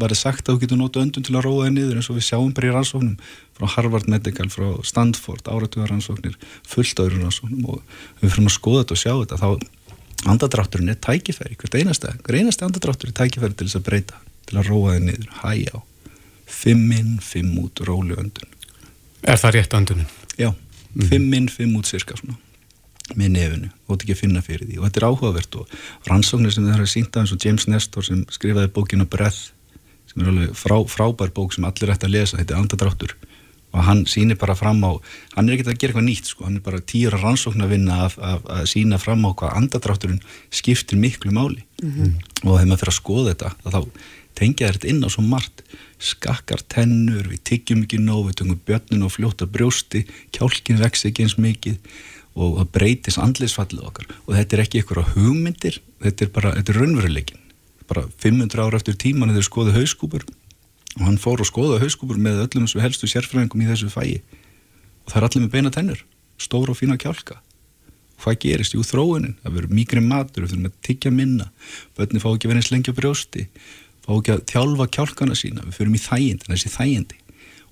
[0.00, 2.18] var þið sagt að þú getur notið öndun til að róða þið niður eins og
[2.18, 3.14] við sjáum bara í rannsóknum
[3.54, 6.36] frá Harvard Medical, frá Stanford áratuga rannsóknir,
[6.68, 7.80] fullt öðru rannsóknum og
[8.20, 12.40] við fyrir að skoða þetta og sjá þetta þá andadrátturinn er tækifæri hvert einasta, hver
[12.40, 15.78] einasta andadráttur er tækifæri til þess að breyta, til að róða þið niður hæja á,
[16.48, 18.50] fimm inn, fimm út róli öndun
[19.24, 20.08] Er það rétt öndunin?
[20.36, 21.06] Já, mm.
[21.08, 22.36] fimm inn, fimm út cirka svona
[23.12, 25.74] með nefnu þetta ekki að finna fyrir því og þetta er áhugavert og
[26.08, 29.52] rannsóknir sem það er að sínta eins og James Nestor sem skrifaði bókinu Breath
[30.14, 33.16] sem er alveg frá, frábær bók sem allir ætti að lesa, þetta er andadráttur
[33.74, 34.94] og hann sýnir bara fram á
[35.34, 38.04] hann er ekki að gera eitthvað nýtt sko, hann er bara tíur að rannsókna vinna
[38.06, 40.20] að, að, að sína fram á hvað andadrátturinn
[40.54, 41.64] skiptir miklu máli.
[41.82, 42.12] Mm -hmm.
[42.46, 43.80] og þegar maður fyrir að skoða þetta þá
[44.34, 45.62] tengja þetta inn á svo margt.
[45.98, 51.24] Skakkar tennur, við tiggjum ekki nóg við tungum björnun og fljóta brjósti kjálkin vex ekki
[51.24, 51.78] eins mikið
[52.34, 54.06] og það breytis andlisfallið okkar.
[54.26, 57.43] Og þetta er ekki eitthvað hugmyndir þetta er bara, þetta er raunveruleikin
[57.90, 60.24] bara 500 ára eftir tíman þegar skoðu hauskúpur.
[60.94, 64.20] Og hann fór og skoða hauskúpur með öllum þessu helstu sérfræðingum í þessu fæi.
[65.04, 66.04] Og það er allir með beina tennur
[66.40, 67.40] stóra og fína kjálka.
[68.22, 68.74] Hvað gerist?
[68.74, 71.50] Jú þróunin, það verður mýgri matur við þurfum að tiggja minna.
[71.98, 73.44] Börni fá ekki verið eins lengi á brjósti.
[74.04, 75.66] Fá ekki að þjálfa kjálkana sína.
[75.66, 77.20] Við förum í þægindi, þessi þægindi.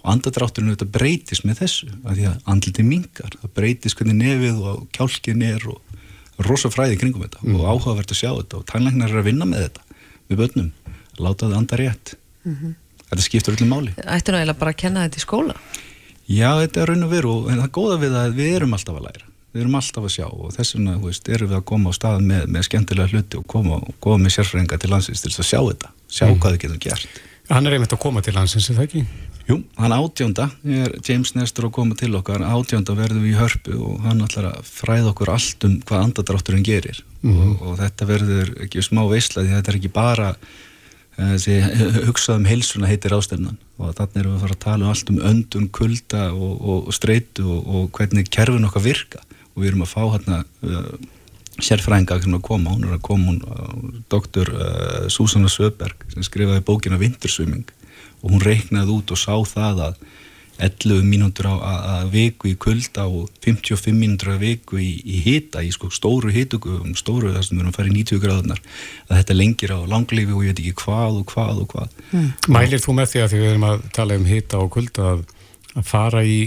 [0.02, 4.62] Og andadrátturinn auðvitað breytist með þessu af því að andliti mingar það breytist hvernig nefið
[4.66, 7.42] og kjálkin er og rosa fræði kringum þetta.
[7.46, 7.60] Mm.
[7.60, 8.58] og áhugavert að sjá þetta.
[8.58, 9.81] Og tannlæknar er að vinna með þetta
[10.32, 10.70] með börnum,
[11.18, 12.14] láta það anda rétt
[12.44, 12.74] mm -hmm.
[13.08, 15.58] þetta skiptur öllum máli Ættu náðilega bara að kenna þetta í skóla?
[16.26, 18.96] Já, þetta er raun og veru en það er góða við að við erum alltaf
[18.96, 20.94] að læra við erum alltaf að sjá og þess vegna
[21.34, 24.78] erum við að koma á stað með, með skemmtilega hluti og koma, koma með sérfræðinga
[24.80, 26.38] til landsins til að sjá þetta, sjá mm.
[26.40, 29.02] hvað við getum gert Hann er einmitt að koma til landsins, er það ekki?
[29.48, 33.78] Jú, hann átjónda, er James Nestor að koma til okkar, átjónda verðum við í hörpu
[33.82, 37.02] og hann ætlar að fræða okkur allt um hvað andadrátturinn gerir.
[37.22, 37.48] Mm -hmm.
[37.50, 40.28] og, og þetta verður ekki smá veisla því þetta er ekki bara
[41.18, 41.56] eh, þessi
[42.08, 43.58] hugsaðum heilsuna heitir ástefnan.
[43.78, 46.86] Og þannig erum við að fara að tala um allt um öndun, kulda og, og,
[46.86, 49.18] og streitu og hvernig kerfin okkar virka.
[49.54, 50.94] Og við erum að fá hérna uh,
[51.58, 56.22] sérfrænga sem að koma, hún er að koma hún, uh, doktor uh, Susanna Söberg sem
[56.22, 57.66] skrifaði bókina Vintersvimming
[58.22, 60.02] og hún reiknaði út og sá það að
[60.62, 65.72] 11 mínútur á viku í kulda og 55 mínútur á viku í, í hita, í
[65.74, 68.60] sko stóru hitugum, stóru þar sem við erum að fara í 90 gráðunar
[69.08, 71.98] að þetta lengir á langlifi og ég veit ekki hvað og hvað og hvað.
[72.12, 72.28] Mm.
[72.54, 75.26] Mælir þú með því að því við erum að tala um hita og kulda að,
[75.74, 76.38] að fara í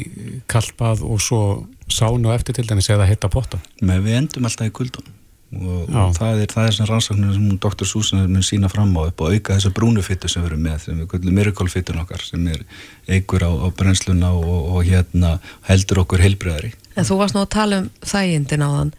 [0.54, 1.44] kalpað og svo
[1.92, 3.60] sánu eftir til dæmis eða hitta potta?
[3.84, 5.22] Með við endum alltaf í kuldunum
[5.54, 7.88] og, og það er það er sem rannsóknir sem Dr.
[7.88, 11.00] Susan mun sína fram á upp og auka þessa brúnufittu sem við erum með sem
[11.02, 12.64] við kallum miracle-fittun okkar sem er
[13.08, 15.38] eigur á, á brennsluna og, og hérna
[15.70, 18.96] heldur okkur heilbreyðari En þú varst nú að tala um þægindin á þann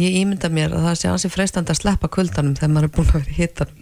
[0.00, 3.10] ég ímynda mér að það sé ansi freistandi að sleppa kuldanum þegar maður er búin
[3.10, 3.74] að vera hittan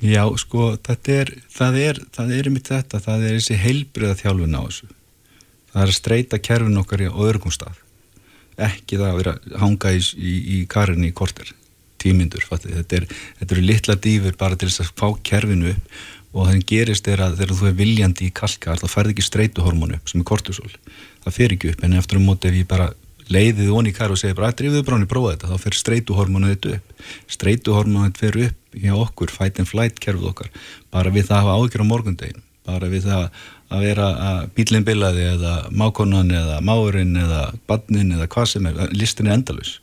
[0.00, 4.56] Já, sko, þetta er það er, það er mitt þetta, það er þessi heilbreyða þjálfun
[4.56, 4.86] á þessu.
[5.70, 7.82] Það er að streyta kerfin okkar í öðrugum stað
[8.68, 11.52] ekki það að vera hanga í, í, í karinni í korter,
[12.00, 13.06] tímyndur þetta, er,
[13.46, 17.40] eru litla dýfur bara til þess að fá kerfinu upp og það gerist er að
[17.40, 20.70] þegar þú er viljandi í kalkar þá færð ekki streytuhormónu upp sem er kortisol,
[21.24, 22.92] það fer ekki upp en eftir um móti ef ég bara
[23.30, 26.50] leiðið onni í kar og segir bara að drifðu bráni prófa þetta þá fer streytuhormónu
[26.50, 26.94] þetta upp.
[27.30, 30.50] Streytuhormónu þetta fer upp hjá okkur fight and flight kerfið okkar.
[30.90, 34.86] Bara við það að hafa ágjör á morgundegin bara við það að vera að bílinn
[34.86, 39.78] bilaði eða mákonan eða máurinn eða badnin eða hvað sem er, listin er endalus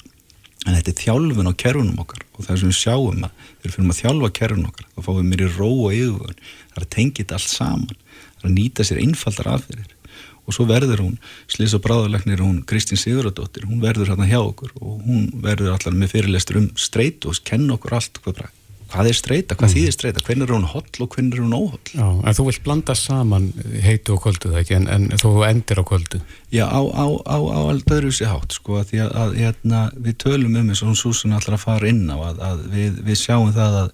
[0.67, 3.67] en þetta er þjálfun á kerfunum okkar og það er sem við sjáum að þegar
[3.67, 6.41] við fyrir að þjálfa kerfunum okkar þá fáum við mér í ró og yfirvögun.
[6.41, 8.01] Það er að tengja þetta allt saman.
[8.27, 9.95] Það er að nýta sér einfaldar aðferðir.
[10.47, 11.15] Og svo verður hún,
[11.51, 15.97] Slis og Bráðarlegnir hún Kristín Sigurðardóttir, hún verður hérna hjá okkur og hún verður allar
[15.97, 18.45] með fyrirlestur um streyt og kenna okkur allt hvað
[18.91, 19.73] hvað er streyta, hvað mm.
[19.75, 21.91] þýðir streyta hvernig er hún holl og hvernig er hún óholl?
[21.91, 23.47] Já, en þú vilt blanda saman
[23.83, 26.21] heitu og kvöldu það ekki, en, en þú endir á kvöldu
[26.53, 29.83] Já, á, á, á, á alveg öðru sér hátt, sko, að því að, að hérna,
[30.07, 32.99] við tölum um eins og hún Susan allar að fara inn á, að, að við,
[33.09, 33.93] við sjáum það að,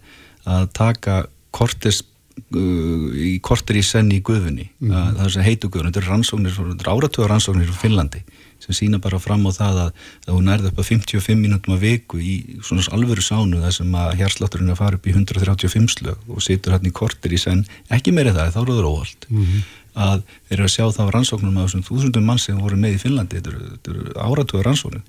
[0.58, 1.20] að taka
[1.54, 2.04] kortis
[2.54, 4.94] uh, í kortir í senni í guðunni mm.
[5.18, 8.24] það er sem heitu guðun, þetta er rannsóknir, áratöður rannsóknir frá Finnlandi
[8.64, 11.84] sem sína bara fram á það að, að hún nærði upp að 55 mínútum að
[11.84, 15.96] viku í svona alvöru sánu þar sem að hérslátturinn er að fara upp í 135
[15.98, 19.28] slög og situr hann í kortir í senn, ekki meiri það, þá er það óhald
[19.30, 19.68] mm -hmm.
[20.08, 22.96] að þeir eru að sjá það á rannsóknum af þessum þúsundum mann sem voru með
[22.96, 25.04] í Finnlandi, þetta eru, eru áratuga rannsóknum,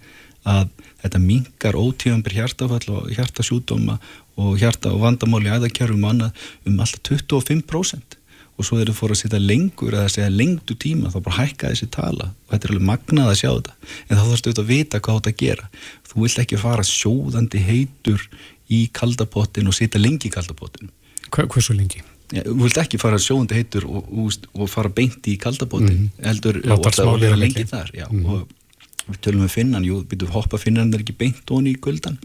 [0.44, 0.68] að
[1.04, 3.98] þetta mingar ótíðanbyr hjartafall og hjartasjúdóma
[4.40, 8.18] og hjarta og vandamáli aðakjörfum annað um alltaf 25%
[8.54, 11.72] og svo þeir eru fóru að setja lengur eða segja lengtu tíma þá bara hækka
[11.72, 12.30] þessi tala.
[12.46, 13.76] Og þetta er alveg magnað að sjá þetta.
[14.06, 15.70] En þá þarfstu auðvitað að vita hvað þetta gera.
[16.06, 18.26] Þú vilt ekki fara sjóðandi heitur
[18.72, 20.90] í kaldapottin og setja lengi í kaldapottin
[21.30, 22.02] Hva, Hversu lengi?
[22.32, 26.12] Ja, þú vilt ekki fara sjóðandi heitur og, og, og fara beint í kaldapottin mm.
[26.24, 28.24] heldur og alltaf vera lengi þar já, mm.
[28.32, 32.16] og við tölum við finnan jú, byrju hoppa finnan er ekki beint onni í kuldan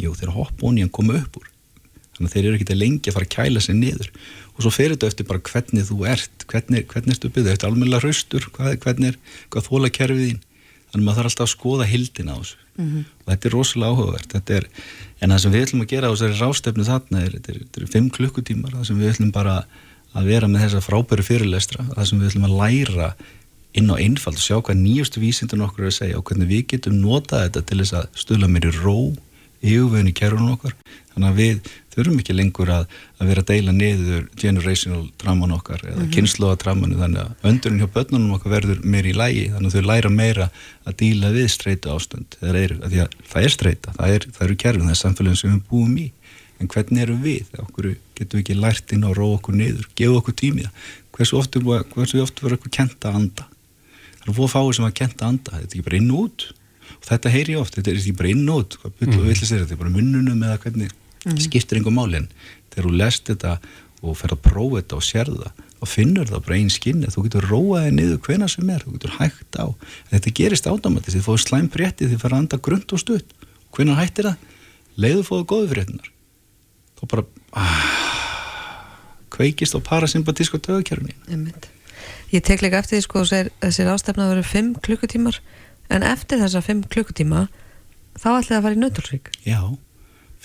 [0.00, 1.50] jú, þeir hoppa onni en koma upp úr
[2.16, 4.10] þannig að þeir eru ekki lengi að fara að kæla sig niður.
[4.56, 6.46] Og svo ferir þetta eftir bara hvernig þú ert.
[6.50, 9.18] Hvernig, hvernig ertu byggðið, eftir almenna raustur hvað, hvernig er,
[9.52, 10.44] hvað þóla kerfið þín?
[10.86, 12.60] Þannig að maður þarf alltaf að skoða hildin á þessu.
[12.76, 13.04] Mm -hmm.
[13.24, 14.36] og þetta er rosalega áhugavert.
[14.56, 14.68] Er,
[15.20, 17.82] en það sem við ætlum að gera á þessari rástefnu þarna er, þetta er, þetta
[17.82, 18.76] er fimm klukkutímar.
[18.76, 19.56] Það sem við ætlum bara
[20.16, 23.08] að vera með þessa frábæru fyrirlestra, það sem við ætlum að læra
[23.76, 26.62] inn á einfald og sjá hvað nýjustu vísindun okkur er að segja og hvernig við
[26.72, 28.98] getum notað þetta til þess að stöla mér í ró
[29.62, 30.74] yfirveginn í kerunum okkar.
[31.14, 35.80] Þannig að við þurfum ekki lengur að, að vera að deila niður generational draman okkar
[35.80, 36.10] eða mm -hmm.
[36.12, 39.88] kynnslóða dramanu þannig að öndurinn hjá börnunum okkar verður meir í lægi þannig að þau
[39.90, 40.50] læra meira
[40.84, 42.36] að díla við streyta ástand.
[42.40, 42.76] Það er,
[43.40, 46.10] er streyta, það, er, það eru kerfin það er samfélagin sem við búum í.
[46.60, 50.20] En hvernig eru við, okkur getum við ekki lært inn og róa okkur niður, gefa
[50.20, 50.68] okkur tímið
[51.16, 53.48] hversu ofta verður okkur kenta að anda?
[54.20, 56.22] Það er fóð fáið sem að kenta að anda, þetta er ekki bara inn og
[56.26, 56.46] út
[56.96, 58.78] og þetta heyri ég oft, þetta er ekki bara inn og út.
[58.82, 59.42] Hvað byrju mm.
[59.42, 60.94] þetta, er bara munnunum eða hvernig
[61.26, 61.38] mm.
[61.46, 62.28] skiptir einhver málinn
[62.72, 63.54] þegar þú lest þetta
[64.06, 67.26] og fer að prófa þetta og sér það og finnur það bara einn skinni þú
[67.26, 69.66] getur róaðið niður hvena sem er þú getur hægt á,
[70.12, 73.34] þetta gerist ádamatist þið fóðu slæm frétti þið fara að anda grund og stutt.
[73.76, 74.52] Hvena hættir það?
[74.96, 76.12] Leiðu fóðu góðu fréttinar
[76.96, 78.06] þá bara ah,
[79.34, 81.16] kveikist á parasympatíska tögakjörni
[82.32, 85.38] Ég tek líka eftir því sko þessir ástefna að vera 5 klukkutímar
[85.88, 87.48] en eftir þessa 5 klukkutíma
[88.16, 89.60] þá ætlaði það að fara í nöturrík Já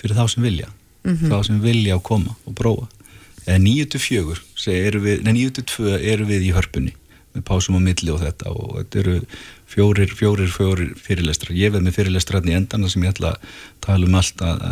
[0.02, 0.72] fyrir þá sem vilja.
[1.02, 1.30] Mm -hmm.
[1.30, 2.88] þá sem vilja að koma og prófa.
[3.46, 4.36] Eða 9-4
[4.72, 6.94] erum við, nei 9-2 eru við í hörpunni
[7.32, 9.14] með pásum á milli og þetta og þetta eru
[9.72, 11.54] fjórir, fjórir, fjórir fyrirlestrar.
[11.56, 14.62] Ég veð með fyrirlestrar hérna í endan sem ég ætla að tala um allt að,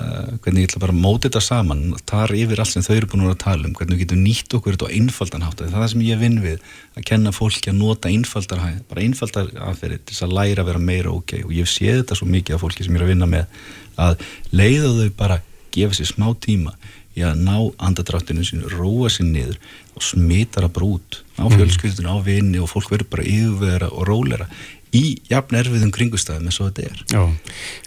[0.45, 3.27] hvernig ég ætla bara að móta þetta saman þar yfir allt sem þau eru búin
[3.31, 5.61] að tala um hvernig við getum nýtt okkur þetta á einfaldan hátt.
[5.65, 9.53] Það er það sem ég vinn við, að kenna fólki að nota einfaldar, bara einfaldar
[9.71, 11.37] aðferðir til að læra að vera meira ok.
[11.49, 13.61] Og ég sé þetta svo mikið af fólki sem ég er að vinna með
[14.01, 15.43] að leiða þau bara
[15.75, 16.75] gefa sér smá tíma
[17.19, 19.57] í að ná andadráttinu sín, róa sér niður
[19.99, 21.57] og smitar að brút á mhm.
[21.57, 24.47] fjölskyldinu, á vinni og fólk verður bara yfirvera og rólera
[24.97, 27.05] í jafn erfiðum kringustæðum eins og þetta er.
[27.13, 27.23] Já,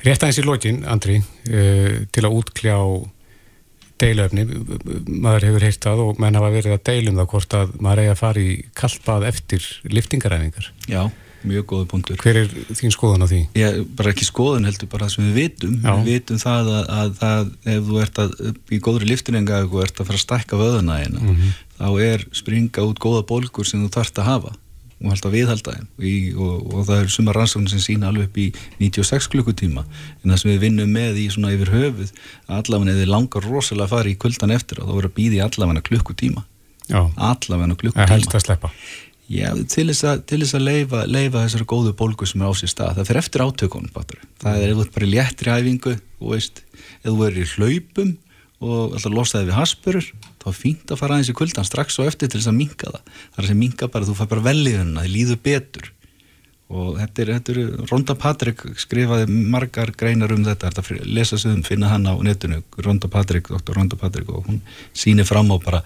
[0.08, 2.78] rétt aðeins í lokin, Andri, uh, til að útkljá
[4.04, 4.44] deilöfni,
[5.08, 8.14] maður hefur heilt að og menn hafa verið að deilum það hvort að maður eigi
[8.14, 10.72] að fara í kalpað eftir liftingaræfingar.
[10.92, 11.04] Já
[11.48, 12.20] mjög góða punktur.
[12.22, 13.42] Hver er þín skoðan á því?
[13.60, 15.92] Ég, bara ekki skoðan heldur, bara það sem við vitum Já.
[15.92, 20.00] við vitum það að, að, að ef þú ert að, í góðri liftinenga og ert
[20.00, 21.56] að fara að stækka vöðuna eina mm -hmm.
[21.80, 24.54] þá er springa út góða bólkur sem þú þarfst að hafa
[25.04, 25.88] og halda viðhalda þeim.
[26.40, 28.48] Og, og það er sumar rannsóknir sem sína alveg upp í
[28.80, 29.86] 96 klukkutíma.
[30.24, 32.14] En það sem við vinnum með í svona yfir höfuð
[32.48, 35.88] allavega eða langar rosalega að fara í kuldan eftir og þá verður að býði allavega
[35.90, 36.46] klukkutíma.
[37.32, 38.08] Allavega klukkutíma.
[39.32, 42.54] Já, til þess að, til þess að leifa, leifa þessari góðu bólgu sem er á
[42.60, 42.98] sér stað.
[42.98, 43.94] Það fyrir eftir átökunum
[44.44, 46.60] það er ef þú ert bara í léttri æfingu og veist,
[47.00, 48.12] ef þú er í hlaupum
[48.64, 50.08] og alltaf losaði við haspurur
[50.42, 52.92] þá er fínt að fara aðeins í kuldan strax og eftir til þess að minka
[52.94, 53.12] það.
[53.36, 55.92] Það er að minka bara, þú fær bara velliðunna það líður betur.
[56.74, 61.52] Og þetta er, þetta er Ronda Patrik skrifaði margar greinar um þetta þetta lesa sig
[61.52, 64.62] um, finna hann á netinu Ronda Patrik, doktor Ronda Patrik og hún
[64.96, 65.84] sýnir fram á bara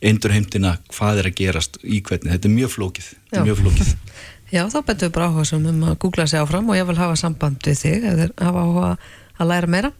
[0.00, 3.96] eindur heimtina hvað er að gerast í hvernig, þetta er mjög flókið, er mjög flókið.
[4.54, 6.98] Já, þá betur við bara áhuga sem um að googla sig áfram og ég vil
[6.98, 8.88] hafa samband við þig ef þið hafa áhuga
[9.40, 9.90] að læra meira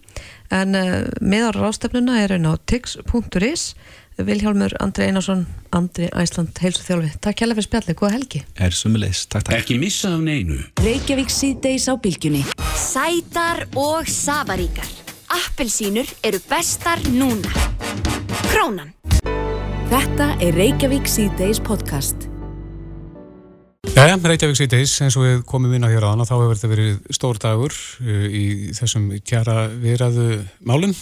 [0.50, 3.72] en uh, miðar rástefnuna er einn á tix.is
[4.20, 8.42] Viljálmur Andri Einarsson Andri Æsland, heilsu þjálfi Takk hjálpa fyrir spjalli, góða helgi.
[8.60, 9.60] Er sumulegis, takk, takk.
[9.62, 10.58] Ekki missa af neinu.
[10.84, 12.42] Reykjavík síðdeis á bylgjunni.
[12.76, 14.90] Sætar og safaríkar.
[15.30, 17.52] Appelsínur eru bestar núna.
[18.50, 18.92] Krónan.
[19.90, 22.29] Þetta er Reykjavík C-Days podcast.
[23.88, 26.70] Jæja, Reykjavík C-Days, eins og við komum inn á hér á hana, þá hefur þetta
[26.70, 28.44] verið stór dagur uh, í
[28.76, 30.26] þessum kjara viðræðu
[30.68, 30.94] málum.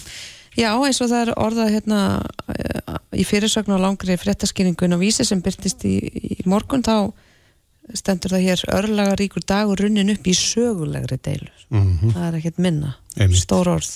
[0.57, 5.27] Já, eins og það er orðað hérna uh, í fyrirsögn og langri fréttaskýringun á vísi
[5.27, 7.11] sem byrtist í, í morgun, þá
[7.99, 11.51] stendur það hér örlaga ríkur dagur runnin upp í sögulegri deilu.
[11.69, 12.95] Mm Það er ekkert minna.
[13.15, 13.43] Einmitt.
[13.43, 13.91] Stór orð.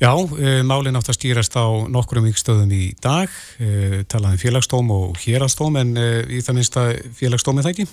[0.00, 3.28] Já, e, málin átt að stýrast á nokkrum vikstöðum í dag,
[3.60, 6.84] e, talaðum félagstóm og hérastóm, en e, í það minnsta
[7.18, 7.86] félagstómið það ekki?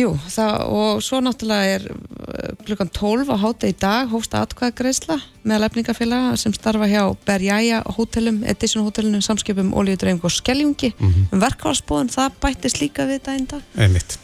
[0.00, 1.84] Jú, það, og svo náttúrulega er
[2.64, 8.40] klukkan 12 á hátta í dag hófst atkvæðagreisla með lefningafélaga sem starfa hjá Berjæja hótelum,
[8.48, 10.94] Edison hótelinu, samskipum, olíudreifing og skelljungi.
[10.96, 11.32] Mm -hmm.
[11.32, 13.60] um verkvarsbóðun, það bættist líka við daginn dag.
[13.76, 14.16] Einmitt.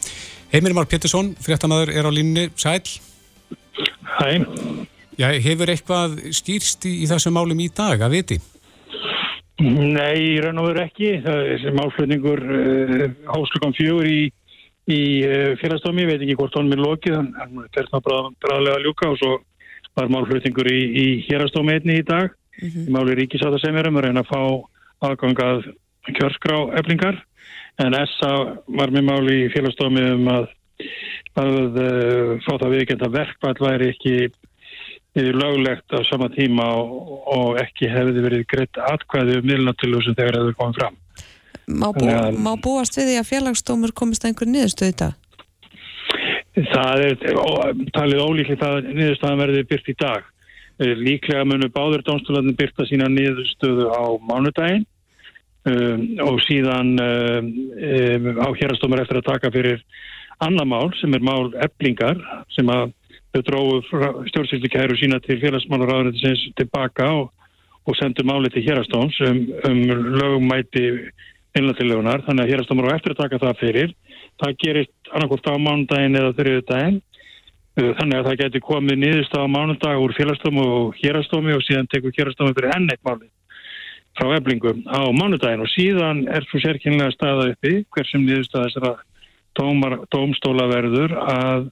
[0.49, 2.81] Heimir Már Pettersson, fréttamaður er á línni, sæl.
[4.17, 4.41] Hæ.
[5.19, 8.39] Já, hefur eitthvað stýrst í, í þessum málum í dag, að viti?
[9.59, 11.17] Nei, í raun og veru ekki.
[11.25, 14.19] Það er málflutningur uh, háslökan fjögur í
[14.89, 18.07] í uh, félagsdómi, ég veit ekki hvort honum er lokið, hann er þess að
[18.41, 19.35] bráðlega ljúka og svo
[19.97, 22.89] var málflutningur í, í hérastómi einni í dag mm -hmm.
[22.95, 24.41] máli ríkisáta sem erum að reyna að fá
[25.09, 25.67] aðgangað
[26.15, 27.19] kjörskrá eflingar
[27.79, 28.31] en ESA
[28.67, 30.47] var með máli í félagsdómi um að,
[31.35, 34.15] að uh, fá það viðkend að verkvall væri ekki
[35.15, 40.39] löglegt á sama tíma og, og ekki hefði verið greitt atkvæði um miðlunatillu sem þegar
[40.39, 40.99] hefur komið fram.
[41.69, 45.17] Má, bú, ja, má búast við því að félagsdómur komist að einhver niðurstöð dag?
[46.59, 47.17] Það er
[47.95, 50.29] talið ólíklegt að niðurstöðan verði byrt í dag.
[50.79, 54.85] Líklega munur báður dómstólarnir byrta sína niðurstöðu á mánudaginn
[55.67, 59.83] um, og síðan um, um, á hérastómur eftir að taka fyrir
[60.39, 62.17] annar mál sem er mál eblingar
[62.55, 62.93] sem að
[63.33, 63.81] þau dróðu
[64.31, 67.27] stjórnsýslikæru sína til félagsmálaráðurinn tilbaka og,
[67.85, 69.83] og sendu máli til hérastóms um, um
[70.19, 70.85] lögumæti
[71.57, 73.93] innlandilegunar, þannig að hérastómur á eftir að taka það fyrir.
[74.39, 76.99] Það gerist annarkort á mánudagin eða þriðu daginn
[77.79, 82.15] þannig að það getur komið nýðust á mánudag úr félagstómi og hérastómi og síðan tekur
[82.15, 83.29] hérastómi fyrir enn eitt máli
[84.17, 88.93] frá eflingum á mánudagin og síðan er svo sérkynlega staða uppi hversum nýðust að þessara
[90.11, 91.69] dómstóla verður að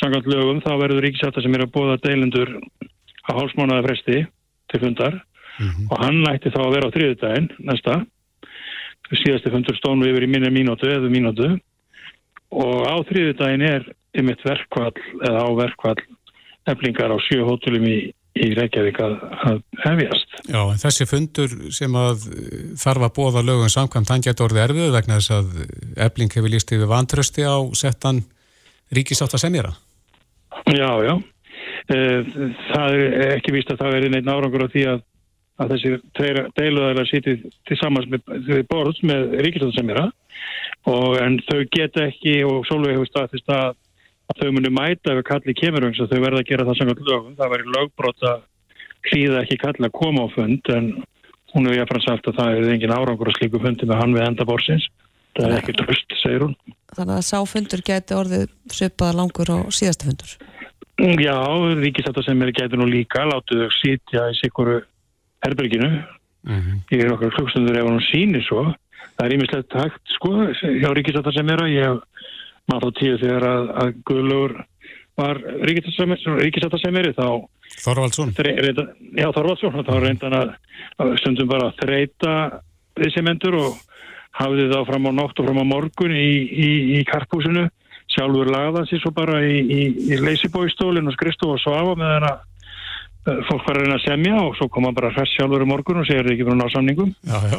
[0.00, 2.56] samkvæmt lögum þá verður ríkisætta sem er að bóða deilendur
[3.24, 4.24] á hálsmánaða fresti
[4.72, 5.86] til fundar mm -hmm.
[5.90, 8.00] og hann ætti þá að vera á þriðu daginn næsta
[9.12, 11.48] síðasti fundur stónu yfir í minni mínútu eða mínútu
[12.50, 14.94] og á þriðu daginn er ymitt verkvall
[15.26, 16.00] eða á verkvall
[16.70, 17.98] eflingar á sjö hótelum í,
[18.40, 19.16] í Reykjavík að,
[19.48, 20.36] að hefjast.
[20.48, 22.28] Já, en þessi fundur sem að
[22.80, 25.50] þarf að bóða lögum samkvæmt, hann getur orðið erfið vegna þess að
[26.06, 28.22] efling hefur líst yfir vantrösti á settan
[28.94, 29.74] ríkisátt að semjara.
[30.74, 31.14] Já, já.
[31.88, 35.02] Það er ekki víst að það verði neitt nárangur á því að
[35.62, 35.90] að þessi
[36.58, 37.36] deiluðar sýti
[37.68, 40.08] til samans með borðs með ríkistöðarsemjara
[40.90, 43.76] og en þau geta ekki og Solveig hefur staðist að,
[44.34, 47.36] þau muni mæta ef kalli kemur og þau verða að gera það samkvæmt lögum.
[47.38, 48.42] Það væri lögbrot að
[49.10, 50.90] hlýða ekki kalli að koma á fund en
[51.54, 54.26] hún hefur jáfnfram sagt að það er engin árangur að slíku fundi með hann við
[54.26, 54.88] enda borsins.
[55.34, 56.56] Það er ekki tröst, segir hún.
[56.94, 60.34] Þannig að sáfundur geti orðið svipaða langur á síðasta fundur?
[61.18, 61.38] Já,
[61.80, 64.78] ríkistöðarsemjari getur nú líka, látuðu sítja í sikuru
[65.44, 66.76] herberginu mm -hmm.
[66.94, 68.62] í okkar klukkstundur ef hann sýnir svo
[69.16, 70.30] það er ímislegt hægt sko
[70.82, 72.00] hjá ríkistáta sem er að ég
[72.70, 74.54] maður þá tíu þegar að, að Guðlur
[75.16, 77.28] var ríkistáta sem er þá
[77.84, 78.34] Þorvaldsson
[79.14, 80.54] Já Þorvaldsson, þá reyndan að,
[80.98, 82.34] að stundum bara að þreita
[82.98, 83.78] þessi mentur og
[84.38, 87.68] hafði þá fram á nótt og fram á morgun í, í, í karpúsinu
[88.14, 92.42] sjálfur lagða sér svo bara í, í leysibóistólinn og skristu og svafa með þennan
[93.24, 95.68] Eh, fólk var að reyna að semja og svo kom hann bara hress sjálfur í
[95.68, 97.14] morgun og segir ekki bara ná samningum?
[97.24, 97.56] Já, já.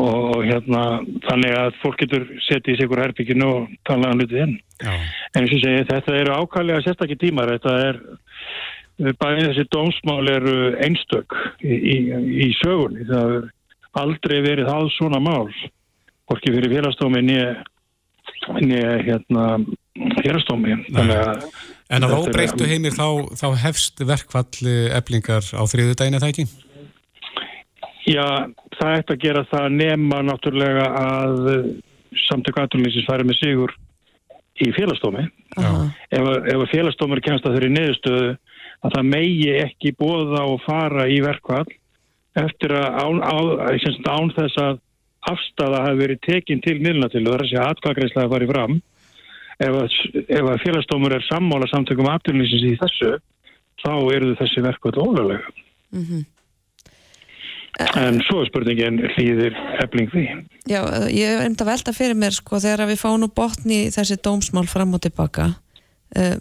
[0.00, 0.84] og hérna
[1.26, 4.54] þannig að fólk getur setið í sigur herbygginu og talaða um hlutið inn.
[4.80, 4.94] Já.
[5.34, 7.52] en eins og segi þetta eru ákallega sérstakki tímar.
[7.58, 8.00] Þetta er
[9.20, 11.96] bæðið þessi dómsmál eru einstök í, í,
[12.46, 13.04] í sögunni.
[13.10, 13.52] Það er
[14.00, 15.44] aldrei verið háð svona mál
[16.30, 19.44] hvorki fyrir félagstómi nýja hérna
[20.22, 20.78] hérastómi
[21.90, 26.44] En að óbreyttu heimir þá, þá hefst verkfall eblingar á þriðu daginu það ekki?
[28.06, 28.26] Já,
[28.78, 31.40] það ætti að gera það nema náttúrulega að
[32.28, 33.74] samtöku aðrunlýsins færi með sigur
[34.60, 38.30] í félagstómi ef, ef félagstómur kemst að þeirri neðustöðu
[38.80, 41.66] að það megi ekki bóða og fara í verkfall
[42.38, 43.36] eftir að án, á,
[44.14, 44.80] án þess að
[45.28, 48.78] afstafa hafi verið tekinn til miðlunatilu þar að sé að atkvæðgreislega farið fram.
[49.60, 49.96] Ef að,
[50.40, 53.18] að félagsdómur er sammála samtökum afturlýsins í þessu
[53.84, 55.40] þá eru þessi verkvöld ólega
[55.92, 56.22] mm -hmm.
[58.02, 60.24] en svo er spurningin hlýðir hefling því?
[60.68, 64.66] Já, ég er enda velta fyrir mér sko þegar við fáum nú botni þessi dómsmál
[64.66, 65.52] fram og tilbaka
[66.16, 66.36] uh,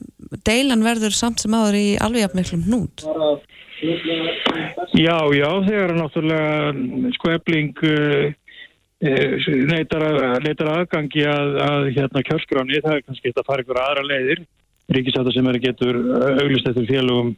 [0.46, 3.06] deilan verður samt sem aður í alveg jafnveiklum hnút.
[5.00, 8.34] Já, já, þegar náttúrulega sko hefling uh,
[9.00, 10.06] neytar,
[10.44, 14.42] neytar aðgangi að, að hérna kjörskráni, það er kannski að fara ykkur aðra leiðir,
[14.92, 16.00] ríkisáta sem eru getur
[16.42, 17.36] auglist eftir félögum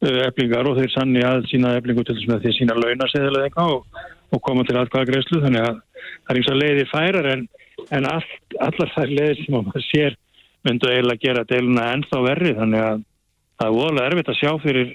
[0.00, 4.00] eflingar og þeir sanni að sína eflingu til þess að sína launarseðilega eitthvað og,
[4.32, 7.44] og koma til aðkvæða greiðslu þannig að það er eins og leiðir færar en,
[7.98, 8.30] en all,
[8.68, 10.16] allar þær leiðir sem maður sér
[10.64, 13.04] myndu eiginlega gera deiluna ennþá verri þannig að
[13.60, 14.90] það er voðalega erfitt að sjá fyrir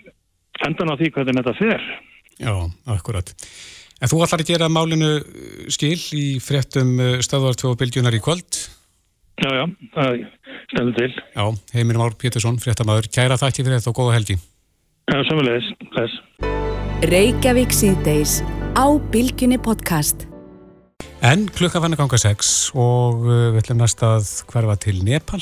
[0.66, 1.88] endan á því hvernig þetta fer.
[2.42, 2.54] Já,
[2.96, 3.34] akkurat.
[4.04, 5.12] En þú ætlar að gera málinu
[5.72, 8.60] skil í fréttum stöðvartu og bylgjunar í kvöld?
[9.40, 9.64] Já, já,
[9.96, 10.20] það
[10.72, 11.24] stendur til.
[11.36, 14.38] Já, Heimir Már Pétursson, fréttamaður, kæra þakki fyrir þetta og góða helgi.
[15.12, 16.22] Já, samanlegis, þess.
[17.12, 18.40] Reykjavík síðdeis
[18.76, 20.26] á Bilginni podcast.
[21.26, 25.42] En klukka fann að ganga 6 og við ætlum næst að hverfa til Nepal.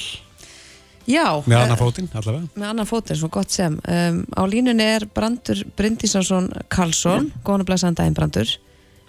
[1.10, 1.28] Já.
[1.43, 2.49] Með annan fótinn, allavega.
[2.56, 3.76] Með annan fótinn, svo gott sem.
[3.89, 7.32] Um, á línunni er Brandur Bryndísarsson Karlsson.
[7.43, 8.54] Góðan og blæsaðan daginn, Brandur.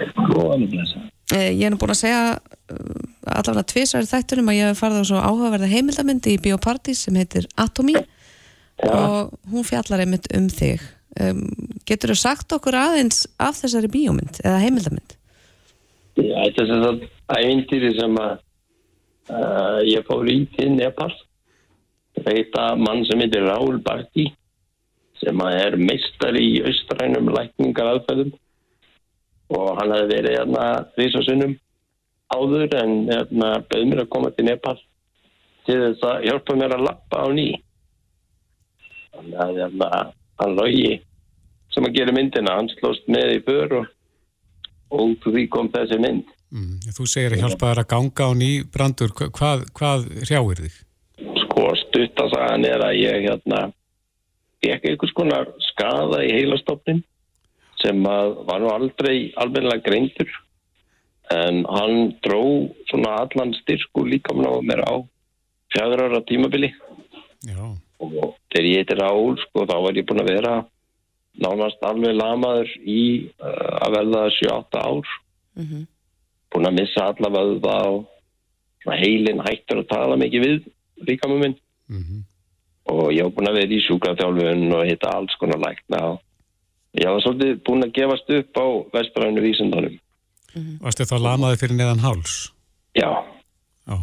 [0.00, 1.10] Góðan og blæsaðan.
[1.32, 5.00] Uh, ég er nú búin að segja uh, allavega tviðsverði þættunum að ég hef farið
[5.00, 8.04] á svo áhugaverða heimildamindi í Biopartís sem heitir Atomy ja.
[8.90, 10.82] og hún fjallar einmitt um þig.
[11.14, 11.46] Um,
[11.86, 15.14] getur þú sagt okkur aðeins af þessari bíómynd eða heimildamynd?
[16.18, 17.04] Já, þetta er að
[17.38, 18.34] ævintýri sem að
[19.30, 21.12] uh, ég fór í til Nepal
[22.26, 24.28] veita mann sem heitir Raúl Barti
[25.20, 28.32] sem er meistar í austrænum lækningar aðfæðum
[29.54, 30.66] og hann hefði verið hérna
[30.96, 31.54] þrísasunnum
[32.34, 34.76] áður en hérna bauð mér að koma til Nepal
[35.68, 37.48] til þess að hjálpa mér að lappa á ný.
[39.14, 39.90] Þannig að hérna
[40.42, 40.94] hann logi
[41.74, 43.86] sem að gera myndina, hann slóst með í för og,
[44.94, 46.26] og því kom þessi mynd.
[46.54, 50.76] Mm, Þú segir að hjálpa þér að ganga á ný brandur, hvað, hvað hrjáir þig?
[51.64, 53.58] Sko, stuttasagan er að ég hérna
[54.60, 57.00] fekk einhvers konar skada í heilastofnin
[57.80, 60.28] sem að var nú aldrei alveg greintur
[61.32, 62.42] en hann dró
[62.90, 64.94] svona allan styrku líka á mér á
[65.72, 66.68] fjagur ára tímabili
[67.48, 67.64] Já.
[67.96, 70.54] og þegar ég heitir Raúl sko þá var ég búin að vera
[71.40, 73.02] nánast alveg lamaður í
[73.40, 75.16] uh, að verða 7-8 ár
[75.56, 75.88] mm -hmm.
[76.52, 81.56] búin að missa allavega og heilin hættur að tala mikið við líka með minn
[81.88, 82.20] mm -hmm.
[82.94, 86.20] og ég var búin að vera í sjúkraþjálfun og hitta alls konar lækna og
[86.94, 88.66] ég var svolítið búin að gefast upp á
[88.96, 89.94] vestræðinu vísendunum
[90.54, 90.76] mm -hmm.
[90.80, 92.52] Varstu þá lamaði fyrir neðan háls?
[92.94, 93.10] Já
[93.88, 93.96] Já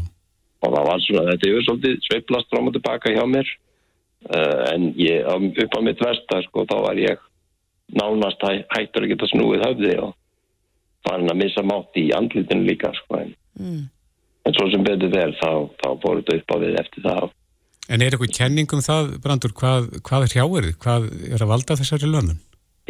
[0.61, 3.47] og það var svona, þetta hefur svolítið sveiplast frá og tilbaka hjá mér
[4.29, 5.25] uh, en ég,
[5.65, 7.23] upp á mitt versta sko, þá var ég
[7.97, 10.13] nánast hæ, hættur að geta snúið höfði og
[11.07, 13.81] fann að missa mátt í andlitinu líka sko, en, mm.
[14.45, 17.29] En svo sem betur þér þá, þá fór þetta upp á við eftir það
[17.91, 20.75] En er eitthvað kenning um það, Brandur, hvað, hvað er hjáir þið?
[20.83, 22.37] Hvað er að valda þessari lömun?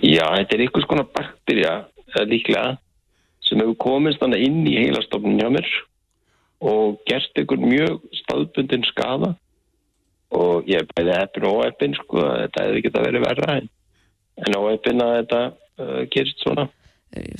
[0.03, 1.71] Já, þetta er einhvers konar bakterja
[2.27, 2.75] líklega
[3.47, 5.69] sem hefur komist þannig inn í heilastofnun hjá mér
[6.61, 9.33] og gert einhver mjög staðbundin skada
[10.37, 15.15] og ég bæðið eppin og óeppin sko, þetta hefði geta verið verra en óeppin að
[15.17, 16.67] þetta uh, gerist svona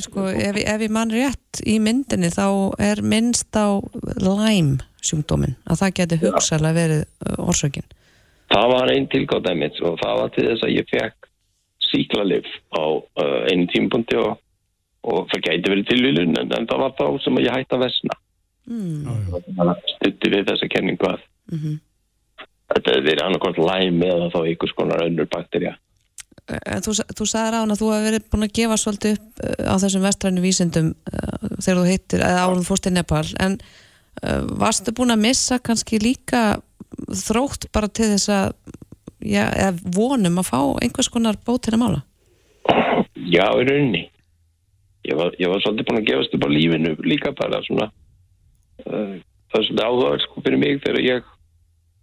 [0.03, 3.79] Sko, ef, ef ég mann rétt í myndinni þá er minnst á
[4.19, 7.87] Lyme sjúkdóminn, að það geti hugsalega verið uh, orsökin.
[8.51, 11.29] Það var einn tilgátt emitt og það var til þess að ég fekk
[11.87, 14.35] síklarlif á uh, einu tímpunkti og,
[15.07, 18.17] og það gæti verið tilvílun en, en það var þá sem ég hætti að vesna
[18.67, 19.71] mm.
[19.95, 21.79] stutti við þessa kenningu að mm -hmm.
[22.73, 25.73] þetta verið annarkvæmt læm eða þá einhvers konar önnur bakterja
[26.49, 30.05] þú, þú sagði ráðan að þú hefði verið búin að gefa svolítið upp á þessum
[30.07, 33.57] vestrænu vísindum uh, þegar þú heitir, eða árum fórst í Nepal en
[34.59, 36.59] varstu búin að missa kannski líka
[37.15, 38.49] þrótt bara til þess að
[39.23, 42.01] já, eða vonum að fá einhvers konar bót til að mála?
[43.15, 44.03] Já, í rauninni
[45.07, 49.15] ég var, ég var svolítið búin að gefast upp á lífinu líka bara svona uh,
[49.51, 51.31] það er svolítið áhugaverð sko fyrir mig þegar ég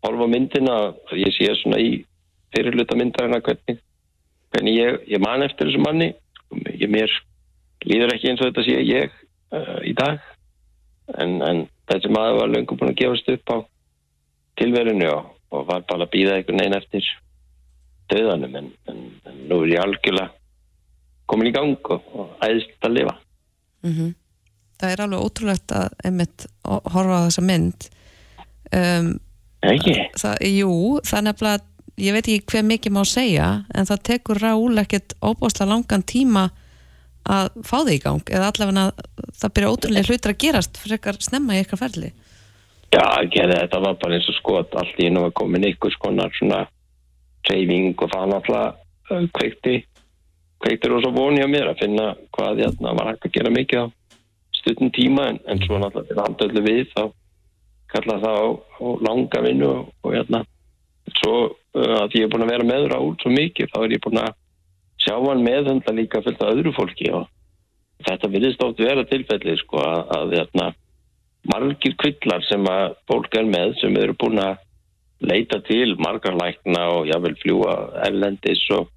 [0.07, 0.79] horfa myndina
[1.19, 1.93] ég sé svona í
[2.55, 3.83] fyrirluta myndarina hvernig
[4.53, 6.13] hvernig ég, ég man eftir þessu manni.
[6.75, 7.13] Ég mér
[7.87, 9.15] líður ekki eins og þetta sé ég
[9.55, 10.21] uh, í dag.
[11.19, 13.57] En, en þessi maður var löngum búin að gefast upp á
[14.61, 17.13] tilverinu og, og var bara að býða einhvern veginn eftir
[18.09, 20.33] döðanum en, en, en nú er ég algjörlega
[21.29, 23.15] komin í gang og, og æðist að lifa.
[23.85, 24.15] Mm -hmm.
[24.79, 27.89] Það er alveg ótrúlegt að einmitt horfa á þessa mynd.
[28.73, 29.09] Um,
[29.67, 29.95] Ekki?
[30.21, 30.73] Það, jú,
[31.05, 31.65] það er nefnilega
[31.99, 36.49] ég veit ekki hver mikið má segja en það tekur Raúl ekkert óbáslega langan tíma
[37.29, 38.85] að fá þig í gang eða allavega
[39.41, 42.11] það byrja ótrúlega hlutir að gerast fyrir eitthvað snemma í eitthvað ferli.
[42.89, 46.33] Já, gerði, þetta var bara eins og skot allt í nú að komin ykkur skonar
[46.39, 46.63] svona
[47.51, 48.71] reyfing og það náttúrulega
[49.13, 49.77] uh, kveikti
[50.65, 53.87] kveikti rosa voni á mér að finna hvað hérna var hægt að gera mikið á
[54.59, 57.03] stuttum tíma en, en svo að halda öllu við þá
[57.93, 60.43] kalla það á, á langa vinnu og, og hérna
[61.29, 64.05] svo uh, að ég er búin að vera með Rál svo mikið þá er ég
[64.05, 64.37] búin að
[64.99, 67.29] sjá hann meðhundla líka fullt af öðru fólki og
[68.07, 70.69] þetta virðist oft vera tilfelli sko að, að hérna,
[71.51, 74.65] margir kvillar sem að fólk er með sem eru búin að
[75.19, 77.75] leita til margar lækna og jável fljúa
[78.07, 78.89] erlendis og,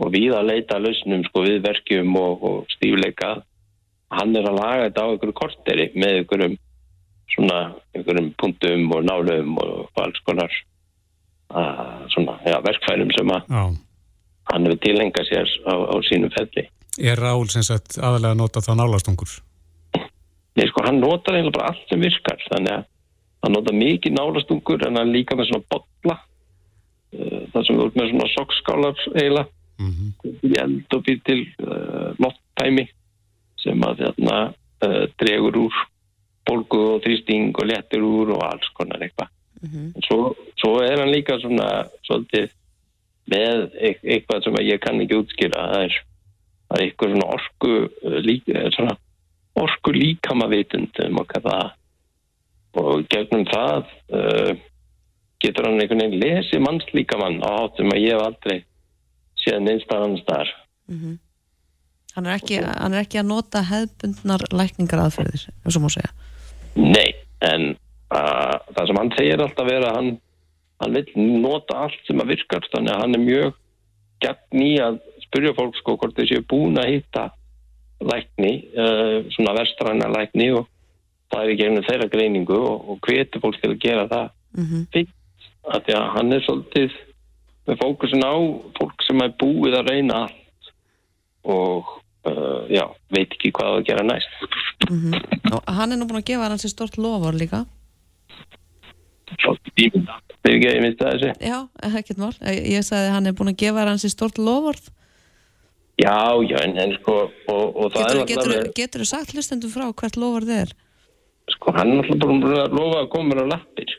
[0.00, 3.34] og við að leita lausnum sko við verkjum og, og stífleika.
[4.12, 6.56] Hann er að laga þetta á einhverju korteri með einhverjum
[7.34, 7.58] svona
[7.92, 10.52] einhverjum punktum og nálum og alls konar
[12.12, 13.62] svona, já, verkfærum sem að Já.
[14.52, 16.66] hann hefur tilhenga sér á, á sínum felli.
[16.98, 19.38] Er Rál sem sagt aðalega að nota þá nálastungur?
[20.56, 22.84] Nei, sko, hann notar eiginlega bara allt sem virkar, þannig að
[23.42, 26.18] hann notar mikið nálastungur en hann líka með svona botla,
[27.16, 29.48] uh, það sem erum með svona sokskálar eiginlega,
[29.82, 30.60] Mm -hmm.
[30.62, 32.84] eld og býr til uh, lofttæmi
[33.58, 34.36] sem að þarna
[34.86, 35.74] uh, dregur úr
[36.46, 39.30] bólgu og þrýsting og léttur úr og alls konar eitthvað.
[39.62, 41.68] En Svo, svo er hann líka svona
[42.08, 42.50] svolítið
[43.32, 45.68] með eit- eitthvað sem ég kann ekki útskýra.
[45.72, 45.96] Það er,
[46.68, 48.96] það er eitthvað svona orku uh, lík, eh, svona
[49.54, 51.22] orku líkamavitund um
[52.72, 53.82] og gegnum það
[54.16, 54.52] uh,
[55.44, 58.56] getur hann einhvern veginn lesið mannslíkamann á hátt sem að ég hef aldrei
[59.42, 60.54] séð neinstar annars þar
[62.12, 66.10] Hann er ekki, hann er ekki að nota hefðbundnar lækningar aðferðir, eins og má segja.
[66.76, 67.70] Nei, en
[68.12, 70.10] það sem hann segir alltaf er að hann,
[70.82, 73.54] hann vil nota allt sem að virkar þannig að hann er mjög
[74.22, 77.30] gegn í að spyrja fólk sko hvort þau séu búin að hitta
[78.02, 80.68] lækni, uh, svona vestræna lækni og
[81.32, 84.64] það er í gegnum þeirra greiningu og, og hvetur fólk til að gera það Mm
[84.64, 84.82] -hmm.
[84.92, 85.16] fyrst,
[85.64, 86.90] að því að hann er svolítið
[87.66, 88.34] með fókusin á
[88.78, 90.64] fólk sem er búið að reyna allt
[91.44, 91.84] og
[92.28, 94.36] uh, já, veit ekki hvað að gera næst
[95.52, 97.64] Og hann er nú búin að gefa hann sér stort lofar líka.
[99.32, 101.58] Þegar ekki að ég minnst að þessi Já,
[101.88, 102.34] ekkert mál.
[102.42, 104.78] Ég, ég sagði að hann er búin að gefa hann sér stort lofar.
[106.00, 106.16] Já,
[106.48, 110.18] já, en, en sko og, og það Getur, er getur, þú sagt hlustendum frá hvert
[110.18, 110.72] lofar þið er?
[111.50, 113.94] sko, hann er náttúrulega búin að lofa að koma á lappir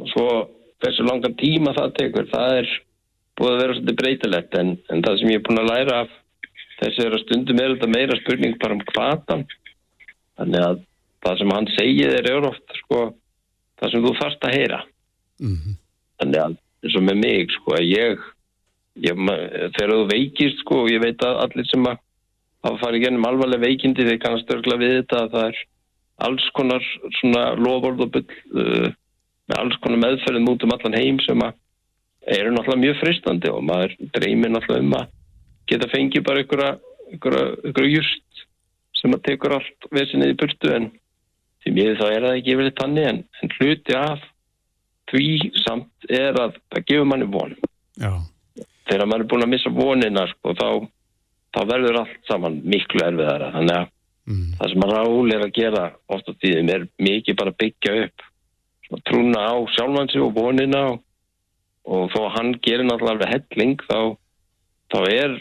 [0.00, 0.26] og svo
[0.82, 2.70] hversu langan tíma það tekur það er
[3.38, 6.14] búið að vera svolítið breytilegt en, en það sem ég er búin að læra af
[6.82, 9.44] þessi er að stundum er þetta meira spurning bara um hvatan
[10.38, 10.80] þannig að
[11.22, 13.02] það sem hann segið er er oft sko,
[13.82, 14.82] það sem þú þarft að heyra.
[15.42, 15.78] Mm
[16.22, 18.24] þannig að eins og með mig sko að ég,
[19.02, 19.20] ég
[19.76, 22.00] þegar þú veikist sko og ég veit að allir sem að
[22.62, 25.62] hafa farið gennum alvarleg veikindi þeir kannast örgla við þetta að það er
[26.26, 28.88] alls konar svona lofórð og bull uh,
[29.50, 31.58] með alls konar meðferðin út um allan heim sem að
[32.36, 35.08] eru náttúrulega mjög fristandi og maður dreymir náttúrulega um að
[35.70, 36.76] geta fengið bara einhverja,
[37.10, 38.44] einhverja júst
[39.00, 40.92] sem að tekur allt vesinni í burtu en
[41.62, 44.28] því mér þá er það ekki yfir þetta tanni en, en hluti af
[45.12, 45.26] því
[45.62, 47.56] samt er að það gefur manni von
[48.00, 48.12] Já.
[48.90, 50.68] þegar maður er búin að missa vonina sko, þá,
[51.54, 53.90] þá verður allt saman miklu erfiðara þannig að
[54.22, 54.52] Mm.
[54.54, 55.84] það sem að Rál er að gera
[56.14, 58.22] oft á tíðum er mikið bara byggja upp
[58.86, 61.00] svona, trúna á sjálfansi og vonina og,
[61.90, 64.14] og þó að hann gerir náttúrulega helling þá,
[64.94, 65.34] þá er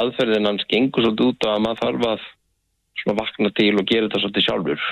[0.00, 2.08] aðferðin hans gengur svolítið út á að maður þarf
[3.12, 4.88] að vakna til og gera þetta svolítið sjálfur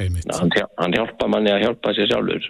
[0.00, 0.28] Einmitt.
[0.32, 2.46] hann, hann hjálpa manni að hjálpa sér sjálfur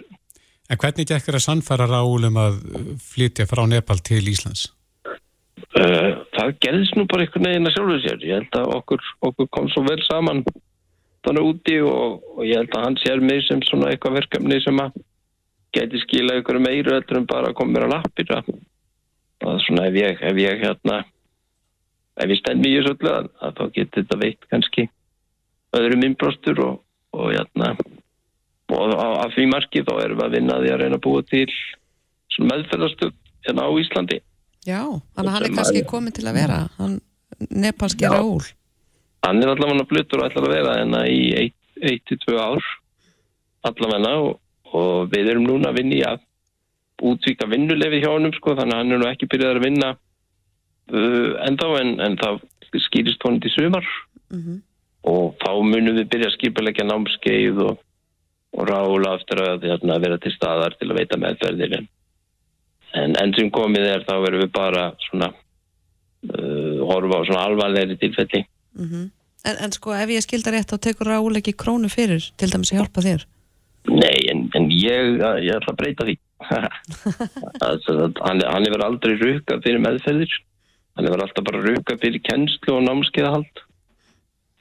[0.71, 4.69] En hvernig þér að sannfæra Rál um að uh, flytja frá Nepal til Íslands?
[5.75, 8.23] Uh, það gerðist nú bara einhvern veginn að sjálfur sér.
[8.23, 10.43] Ég held að okkur, okkur kom svo vel saman
[11.23, 14.79] þannig úti og, og ég held að hann sér mig sem svona eitthvað verkefni sem
[14.83, 14.97] að
[15.73, 18.49] geti skila ykkur meiru eftir en bara mér að lappir að
[19.41, 20.99] það er svona ef ég, ef ég hérna
[22.19, 24.87] ef ég stend þessu öllu að, þá geti þetta veikt kannski
[25.73, 26.81] öðrum innbrostur og,
[27.13, 27.73] og hérna
[28.73, 31.23] og á, af því marki þá erum við að vinna því að reyna að búa
[31.29, 31.47] til
[32.49, 33.13] meðferðarstöð
[33.47, 34.19] hérna á Íslandi
[34.63, 34.79] Já,
[35.13, 36.99] þannig að hann er kannski komin til að vera, hann
[37.51, 38.13] nepalski Já.
[38.15, 38.45] Raúl.
[39.27, 41.51] hann er allavega flutur og ætlar að vera hérna í
[41.83, 42.63] 1-2 ár
[43.67, 44.39] allavega og,
[44.73, 46.23] og við erum núna að vinna í að
[47.03, 51.31] útvíka vinnulefi hjá honum sko, þannig að hann er nú ekki byrjað að vinna uh,
[51.47, 52.41] ennþá en, en það
[52.87, 53.85] skýrist honum til sumar
[54.33, 54.61] Mhm.
[55.09, 57.81] Og þá munum við byrja að skipulegja námskeið og,
[58.55, 61.89] og rála eftir að hérna, vera til staðar til að veita meðferðir en,
[63.01, 67.99] en enn sem komið er þá erum við bara svona uh, horfa á svona alvarlegri
[68.01, 69.11] tilfelli Mhm.
[69.43, 72.71] En, en sko, ef ég skildar rétt, þá tekur Raúl ekki krónu fyrir, til dæmis
[72.71, 73.25] að hjálpa þér.
[73.91, 76.15] Nei, en, en ég, ég ætla að breyta því.
[78.23, 80.37] hann, hann hefur aldrei rukkað fyrir meðferðir.
[80.95, 83.63] Hann hefur alltaf bara rukkað fyrir kennslu og námskeiðahald.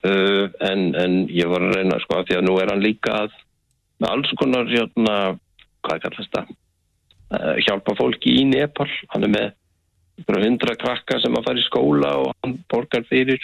[0.08, 3.34] Uh, en, en ég var að reyna sko því að nú er hann líka að
[4.02, 5.16] með alls konar hérna,
[5.86, 6.54] hvað kallast það?
[7.32, 8.88] Uh, hjálpa fólki í Nepal.
[9.14, 13.40] Hann er með hundra krakka sem að fara í skóla og hann borgar fyrir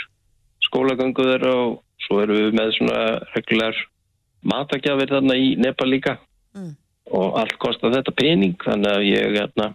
[0.66, 3.78] skólagöngu þeirra og svo erum við með svona reglulegar
[4.48, 6.18] matagjafir þarna í Nepal líka.
[6.56, 6.74] Mm.
[7.14, 9.66] og allt kostar þetta pening þannig að ég hérna,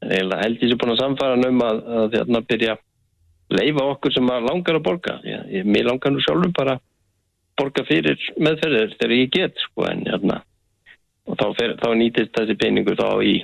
[0.00, 2.76] held ég sé búin að samfara um að, að hérna, byrja
[3.50, 6.78] leifa okkur sem að langar að borga ég, ég, mér langar nú sjálfur bara
[7.58, 10.40] borga fyrir meðferðir þegar ég get sko en hérna
[11.28, 13.36] og þá, fer, þá nýtist þessi peningur þá í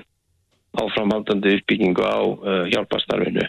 [0.77, 3.47] áframhaldandi uppbyggingu á uh, hjálpastarfinu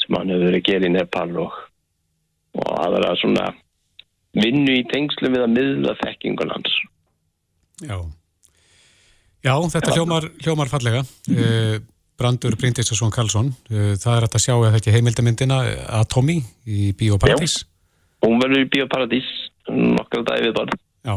[0.00, 1.54] sem hann hefur verið að gera í Nepal og,
[2.60, 3.46] og aðra svona
[4.34, 6.76] vinnu í tengslu við að miðla þekkingun hans.
[7.84, 7.96] Já,
[9.44, 9.92] Já þetta.
[9.92, 11.04] Hljómar, hljómar fallega.
[11.28, 11.82] Mm -hmm.
[12.20, 15.60] Brandur Bryndisesson Karlsson, uh, það er að sjá að þetta heimildamindina
[16.00, 17.62] Atomi í Bíóparadís.
[18.24, 19.30] Hún verður í Bíóparadís
[19.68, 20.78] nokkar dagi við bara.
[21.04, 21.16] Já,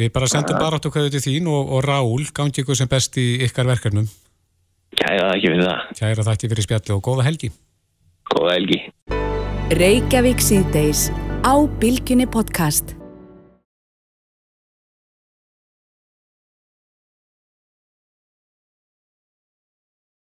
[0.00, 3.18] við bara sendum bara áttu hverju til þín og, og Rál, gangi ykkur sem best
[3.20, 4.10] í ykkar verkefnum.
[4.98, 5.90] Kæra það ekki fyrir það.
[6.02, 7.52] Kæra það ekki fyrir spjalli og góða helgi.
[8.30, 8.80] Góða helgi.
[9.78, 11.08] Reykjavík síðdeis
[11.46, 12.99] á Bilginni podcast